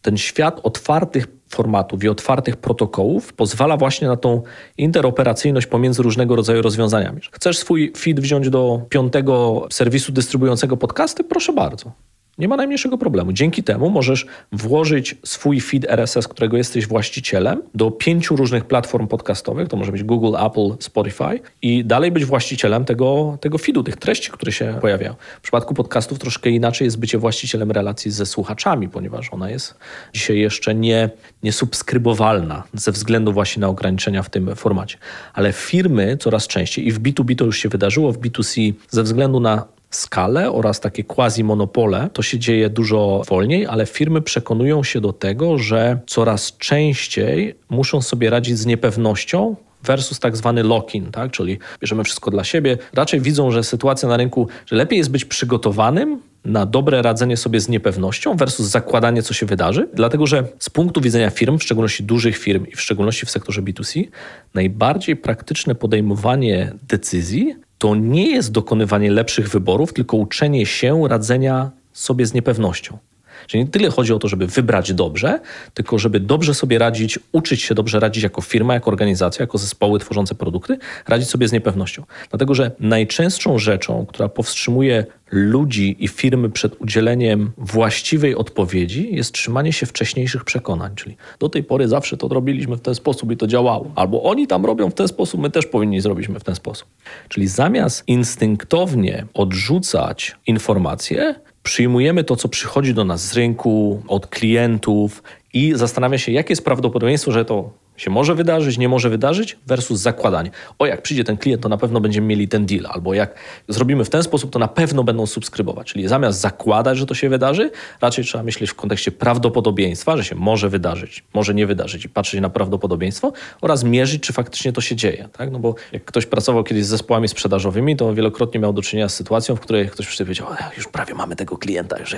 ten 0.01 0.17
świat 0.17 0.59
otwartych 0.63 1.27
formatów 1.49 2.03
i 2.03 2.09
otwartych 2.09 2.57
protokołów 2.57 3.33
pozwala 3.33 3.77
właśnie 3.77 4.07
na 4.07 4.17
tą 4.17 4.41
interoperacyjność 4.77 5.67
pomiędzy 5.67 6.03
różnego 6.03 6.35
rodzaju 6.35 6.61
rozwiązaniami. 6.61 7.21
Chcesz 7.31 7.57
swój 7.57 7.93
feed 7.97 8.19
wziąć 8.19 8.49
do 8.49 8.81
piątego 8.89 9.67
serwisu 9.71 10.11
dystrybuującego 10.11 10.77
podcasty? 10.77 11.23
Proszę 11.23 11.53
bardzo. 11.53 11.91
Nie 12.37 12.47
ma 12.47 12.57
najmniejszego 12.57 12.97
problemu. 12.97 13.33
Dzięki 13.33 13.63
temu 13.63 13.89
możesz 13.89 14.25
włożyć 14.51 15.15
swój 15.25 15.61
feed 15.61 15.85
RSS, 15.89 16.27
którego 16.27 16.57
jesteś 16.57 16.87
właścicielem, 16.87 17.61
do 17.75 17.91
pięciu 17.91 18.35
różnych 18.35 18.65
platform 18.65 19.07
podcastowych. 19.07 19.67
To 19.67 19.77
może 19.77 19.91
być 19.91 20.03
Google, 20.03 20.35
Apple, 20.45 20.69
Spotify 20.79 21.39
i 21.61 21.85
dalej 21.85 22.11
być 22.11 22.25
właścicielem 22.25 22.85
tego, 22.85 23.37
tego 23.41 23.57
feedu, 23.57 23.83
tych 23.83 23.95
treści, 23.97 24.31
które 24.31 24.51
się 24.51 24.77
pojawiają. 24.81 25.15
W 25.37 25.41
przypadku 25.41 25.73
podcastów 25.73 26.19
troszkę 26.19 26.49
inaczej 26.49 26.85
jest 26.85 26.99
bycie 26.99 27.17
właścicielem 27.17 27.71
relacji 27.71 28.11
ze 28.11 28.25
słuchaczami, 28.25 28.89
ponieważ 28.89 29.33
ona 29.33 29.49
jest 29.49 29.75
dzisiaj 30.13 30.39
jeszcze 30.39 30.75
nie, 30.75 31.09
nie 31.43 31.51
subskrybowalna 31.51 32.63
ze 32.73 32.91
względu 32.91 33.33
właśnie 33.33 33.61
na 33.61 33.67
ograniczenia 33.67 34.23
w 34.23 34.29
tym 34.29 34.55
formacie. 34.55 34.97
Ale 35.33 35.53
firmy 35.53 36.17
coraz 36.17 36.47
częściej 36.47 36.87
i 36.87 36.91
w 36.91 37.01
B2B 37.01 37.35
to 37.35 37.45
już 37.45 37.57
się 37.57 37.69
wydarzyło, 37.69 38.11
w 38.11 38.19
B2C 38.19 38.73
ze 38.89 39.03
względu 39.03 39.39
na 39.39 39.65
skalę 39.95 40.51
oraz 40.51 40.79
takie 40.79 41.03
quasi-monopole, 41.03 42.09
to 42.13 42.21
się 42.21 42.39
dzieje 42.39 42.69
dużo 42.69 43.21
wolniej, 43.29 43.67
ale 43.67 43.85
firmy 43.85 44.21
przekonują 44.21 44.83
się 44.83 45.01
do 45.01 45.13
tego, 45.13 45.57
że 45.57 45.99
coraz 46.07 46.57
częściej 46.57 47.55
muszą 47.69 48.01
sobie 48.01 48.29
radzić 48.29 48.57
z 48.57 48.65
niepewnością, 48.65 49.55
versus 49.83 50.19
tak 50.19 50.37
zwany 50.37 50.63
lock-in, 50.63 51.11
tak? 51.11 51.31
czyli 51.31 51.59
bierzemy 51.81 52.03
wszystko 52.03 52.31
dla 52.31 52.43
siebie. 52.43 52.77
Raczej 52.93 53.21
widzą, 53.21 53.51
że 53.51 53.63
sytuacja 53.63 54.09
na 54.09 54.17
rynku, 54.17 54.47
że 54.65 54.75
lepiej 54.75 54.97
jest 54.97 55.11
być 55.11 55.25
przygotowanym 55.25 56.19
na 56.45 56.65
dobre 56.65 57.01
radzenie 57.01 57.37
sobie 57.37 57.59
z 57.59 57.69
niepewnością 57.69 58.35
versus 58.37 58.67
zakładanie, 58.67 59.23
co 59.23 59.33
się 59.33 59.45
wydarzy. 59.45 59.89
Dlatego, 59.93 60.27
że 60.27 60.43
z 60.59 60.69
punktu 60.69 61.01
widzenia 61.01 61.29
firm, 61.29 61.57
w 61.57 61.63
szczególności 61.63 62.03
dużych 62.03 62.37
firm 62.37 62.65
i 62.65 62.75
w 62.75 62.81
szczególności 62.81 63.25
w 63.25 63.31
sektorze 63.31 63.61
B2C, 63.61 64.07
najbardziej 64.53 65.15
praktyczne 65.15 65.75
podejmowanie 65.75 66.71
decyzji 66.87 67.55
to 67.83 67.95
nie 67.95 68.31
jest 68.31 68.51
dokonywanie 68.51 69.11
lepszych 69.11 69.49
wyborów, 69.49 69.93
tylko 69.93 70.17
uczenie 70.17 70.65
się 70.65 71.07
radzenia 71.07 71.71
sobie 71.93 72.25
z 72.25 72.33
niepewnością. 72.33 72.97
Czyli 73.47 73.63
nie 73.63 73.69
tyle 73.69 73.89
chodzi 73.89 74.13
o 74.13 74.19
to, 74.19 74.27
żeby 74.27 74.47
wybrać 74.47 74.93
dobrze, 74.93 75.39
tylko 75.73 75.99
żeby 75.99 76.19
dobrze 76.19 76.53
sobie 76.53 76.79
radzić, 76.79 77.19
uczyć 77.31 77.61
się 77.61 77.75
dobrze 77.75 77.99
radzić 77.99 78.23
jako 78.23 78.41
firma, 78.41 78.73
jako 78.73 78.91
organizacja, 78.91 79.43
jako 79.43 79.57
zespoły 79.57 79.99
tworzące 79.99 80.35
produkty, 80.35 80.77
radzić 81.07 81.29
sobie 81.29 81.47
z 81.47 81.51
niepewnością. 81.51 82.03
Dlatego, 82.29 82.55
że 82.55 82.71
najczęstszą 82.79 83.59
rzeczą, 83.59 84.05
która 84.05 84.29
powstrzymuje 84.29 85.05
ludzi 85.31 85.95
i 85.99 86.07
firmy 86.07 86.49
przed 86.49 86.81
udzieleniem 86.81 87.51
właściwej 87.57 88.35
odpowiedzi 88.35 89.15
jest 89.15 89.31
trzymanie 89.31 89.73
się 89.73 89.85
wcześniejszych 89.85 90.43
przekonań, 90.43 90.95
czyli 90.95 91.17
do 91.39 91.49
tej 91.49 91.63
pory 91.63 91.87
zawsze 91.87 92.17
to 92.17 92.27
robiliśmy 92.27 92.75
w 92.75 92.81
ten 92.81 92.95
sposób 92.95 93.31
i 93.31 93.37
to 93.37 93.47
działało, 93.47 93.91
albo 93.95 94.23
oni 94.23 94.47
tam 94.47 94.65
robią 94.65 94.89
w 94.89 94.93
ten 94.93 95.07
sposób, 95.07 95.41
my 95.41 95.49
też 95.49 95.65
powinni 95.65 96.01
zrobić 96.01 96.27
w 96.27 96.43
ten 96.43 96.55
sposób. 96.55 96.87
Czyli 97.29 97.47
zamiast 97.47 98.03
instynktownie 98.07 99.25
odrzucać 99.33 100.35
informacje, 100.47 101.35
przyjmujemy 101.63 102.23
to, 102.23 102.35
co 102.35 102.49
przychodzi 102.49 102.93
do 102.93 103.03
nas 103.03 103.27
z 103.27 103.33
rynku, 103.33 104.03
od 104.07 104.27
klientów 104.27 105.23
i 105.53 105.73
zastanawia 105.75 106.17
się, 106.17 106.31
jakie 106.31 106.51
jest 106.51 106.65
prawdopodobieństwo, 106.65 107.31
że 107.31 107.45
to 107.45 107.71
się 107.97 108.11
może 108.11 108.35
wydarzyć, 108.35 108.77
nie 108.77 108.89
może 108.89 109.09
wydarzyć, 109.09 109.57
versus 109.67 109.99
zakładanie. 109.99 110.51
O, 110.79 110.85
jak 110.85 111.01
przyjdzie 111.01 111.23
ten 111.23 111.37
klient, 111.37 111.61
to 111.61 111.69
na 111.69 111.77
pewno 111.77 112.01
będziemy 112.01 112.27
mieli 112.27 112.47
ten 112.47 112.65
deal, 112.65 112.85
albo 112.89 113.13
jak 113.13 113.35
zrobimy 113.67 114.05
w 114.05 114.09
ten 114.09 114.23
sposób, 114.23 114.51
to 114.51 114.59
na 114.59 114.67
pewno 114.67 115.03
będą 115.03 115.25
subskrybować. 115.25 115.87
Czyli 115.87 116.07
zamiast 116.07 116.39
zakładać, 116.39 116.97
że 116.97 117.05
to 117.05 117.13
się 117.13 117.29
wydarzy, 117.29 117.71
raczej 118.01 118.25
trzeba 118.25 118.43
myśleć 118.43 118.69
w 118.69 118.75
kontekście 118.75 119.11
prawdopodobieństwa, 119.11 120.17
że 120.17 120.23
się 120.23 120.35
może 120.35 120.69
wydarzyć, 120.69 121.23
może 121.33 121.53
nie 121.53 121.67
wydarzyć 121.67 122.05
i 122.05 122.09
patrzeć 122.09 122.41
na 122.41 122.49
prawdopodobieństwo 122.49 123.33
oraz 123.61 123.83
mierzyć, 123.83 124.23
czy 124.23 124.33
faktycznie 124.33 124.73
to 124.73 124.81
się 124.81 124.95
dzieje. 124.95 125.29
Tak? 125.37 125.51
No 125.51 125.59
bo 125.59 125.75
jak 125.91 126.05
ktoś 126.05 126.25
pracował 126.25 126.63
kiedyś 126.63 126.85
z 126.85 126.87
zespołami 126.87 127.27
sprzedażowymi, 127.27 127.95
to 127.95 128.13
wielokrotnie 128.13 128.59
miał 128.59 128.73
do 128.73 128.81
czynienia 128.81 129.09
z 129.09 129.15
sytuacją, 129.15 129.55
w 129.55 129.59
której 129.59 129.89
ktoś 129.89 130.17
powiedział, 130.17 130.47
już 130.77 130.87
prawie 130.87 131.13
mamy 131.13 131.35
tego 131.35 131.57
klienta, 131.57 131.99
już, 131.99 132.15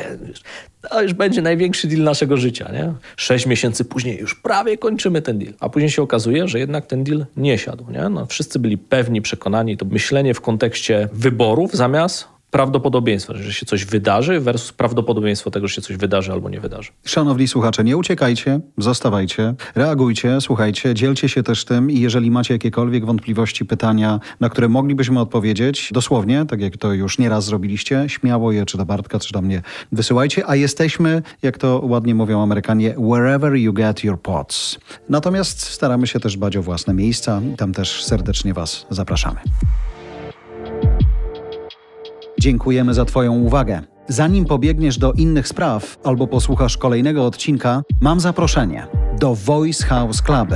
to 0.89 1.01
już 1.01 1.13
będzie 1.13 1.41
największy 1.41 1.87
deal 1.87 2.03
naszego 2.03 2.37
życia. 2.37 2.71
Nie? 2.71 2.93
Sześć 3.17 3.45
miesięcy 3.45 3.85
później 3.85 4.19
już 4.19 4.35
prawie 4.35 4.77
kończymy 4.77 5.21
ten 5.21 5.39
deal 5.39 5.53
a 5.65 5.69
później 5.75 5.91
się 5.91 6.01
okazuje, 6.01 6.47
że 6.47 6.59
jednak 6.59 6.85
ten 6.85 7.03
deal 7.03 7.25
nie 7.37 7.57
siadł. 7.57 7.85
Nie? 7.91 8.09
No, 8.09 8.25
wszyscy 8.25 8.59
byli 8.59 8.77
pewni, 8.77 9.21
przekonani, 9.21 9.77
to 9.77 9.85
myślenie 9.85 10.33
w 10.33 10.41
kontekście 10.41 11.09
wyborów 11.13 11.73
zamiast 11.73 12.34
prawdopodobieństwa, 12.55 13.33
że 13.35 13.53
się 13.53 13.65
coś 13.65 13.85
wydarzy 13.85 14.39
versus 14.39 14.71
prawdopodobieństwo 14.71 15.51
tego, 15.51 15.67
że 15.67 15.75
się 15.75 15.81
coś 15.81 15.97
wydarzy 15.97 16.31
albo 16.31 16.49
nie 16.49 16.59
wydarzy. 16.59 16.91
Szanowni 17.05 17.47
słuchacze, 17.47 17.83
nie 17.83 17.97
uciekajcie, 17.97 18.59
zostawajcie, 18.77 19.53
reagujcie, 19.75 20.41
słuchajcie, 20.41 20.93
dzielcie 20.93 21.29
się 21.29 21.43
też 21.43 21.65
tym 21.65 21.91
i 21.91 21.99
jeżeli 21.99 22.31
macie 22.31 22.53
jakiekolwiek 22.53 23.05
wątpliwości, 23.05 23.65
pytania, 23.65 24.19
na 24.39 24.49
które 24.49 24.69
moglibyśmy 24.69 25.19
odpowiedzieć, 25.19 25.89
dosłownie, 25.93 26.45
tak 26.45 26.61
jak 26.61 26.77
to 26.77 26.93
już 26.93 27.17
nieraz 27.19 27.45
zrobiliście, 27.45 28.05
śmiało 28.07 28.51
je 28.51 28.65
czy 28.65 28.77
do 28.77 28.85
Bartka, 28.85 29.19
czy 29.19 29.33
do 29.33 29.41
mnie 29.41 29.61
wysyłajcie, 29.91 30.43
a 30.47 30.55
jesteśmy, 30.55 31.21
jak 31.41 31.57
to 31.57 31.81
ładnie 31.83 32.15
mówią 32.15 32.43
Amerykanie, 32.43 32.95
wherever 33.11 33.55
you 33.55 33.73
get 33.73 34.03
your 34.03 34.21
pots. 34.21 34.79
Natomiast 35.09 35.61
staramy 35.61 36.07
się 36.07 36.19
też 36.19 36.37
dbać 36.37 36.57
o 36.57 36.61
własne 36.61 36.93
miejsca 36.93 37.41
tam 37.57 37.73
też 37.73 38.03
serdecznie 38.03 38.53
Was 38.53 38.85
zapraszamy. 38.89 39.39
Dziękujemy 42.45 42.93
za 42.93 43.05
Twoją 43.05 43.33
uwagę. 43.33 43.81
Zanim 44.07 44.45
pobiegniesz 44.45 44.97
do 44.97 45.13
innych 45.13 45.47
spraw 45.47 45.97
albo 46.03 46.27
posłuchasz 46.27 46.77
kolejnego 46.77 47.25
odcinka, 47.25 47.81
mam 48.01 48.19
zaproszenie 48.19 48.87
do 49.19 49.35
Voice 49.35 49.85
House 49.85 50.21
Club. 50.21 50.49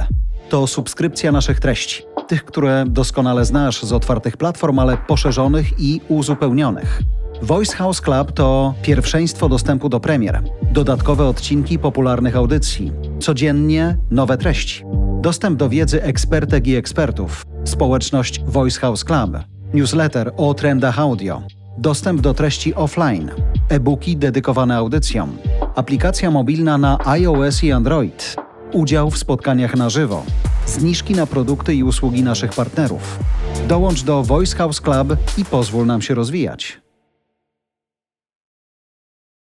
To 0.49 0.67
subskrypcja 0.67 1.31
naszych 1.31 1.59
treści, 1.59 2.03
tych, 2.27 2.45
które 2.45 2.85
doskonale 2.87 3.45
znasz 3.45 3.83
z 3.83 3.93
otwartych 3.93 4.37
platform, 4.37 4.79
ale 4.79 4.97
poszerzonych 4.97 5.79
i 5.79 6.01
uzupełnionych. 6.07 7.01
Voice 7.41 7.75
House 7.75 8.01
Club 8.01 8.31
to 8.31 8.73
pierwszeństwo 8.81 9.49
dostępu 9.49 9.89
do 9.89 9.99
premier, 9.99 10.43
dodatkowe 10.71 11.25
odcinki 11.25 11.79
popularnych 11.79 12.35
audycji, 12.35 12.91
codziennie 13.19 13.97
nowe 14.11 14.37
treści, 14.37 14.83
dostęp 15.21 15.59
do 15.59 15.69
wiedzy 15.69 16.03
ekspertek 16.03 16.67
i 16.67 16.75
ekspertów, 16.75 17.45
społeczność 17.63 18.41
Voice 18.45 18.79
House 18.79 19.03
Club, 19.03 19.37
newsletter 19.73 20.31
o 20.37 20.53
trendach 20.53 20.99
audio 20.99 21.41
dostęp 21.79 22.21
do 22.21 22.33
treści 22.33 22.75
offline, 22.75 23.31
e-booki 23.69 24.17
dedykowane 24.17 24.77
audycjom, 24.77 25.37
aplikacja 25.75 26.31
mobilna 26.31 26.77
na 26.77 26.97
iOS 27.05 27.63
i 27.63 27.71
Android, 27.71 28.35
udział 28.71 29.11
w 29.11 29.17
spotkaniach 29.17 29.75
na 29.75 29.89
żywo, 29.89 30.23
zniżki 30.65 31.15
na 31.15 31.27
produkty 31.27 31.75
i 31.75 31.83
usługi 31.83 32.23
naszych 32.23 32.53
partnerów. 32.53 33.19
Dołącz 33.67 34.03
do 34.03 34.23
Voice 34.23 34.55
House 34.57 34.81
Club 34.81 35.17
i 35.37 35.45
pozwól 35.45 35.85
nam 35.85 36.01
się 36.01 36.15
rozwijać. 36.15 36.88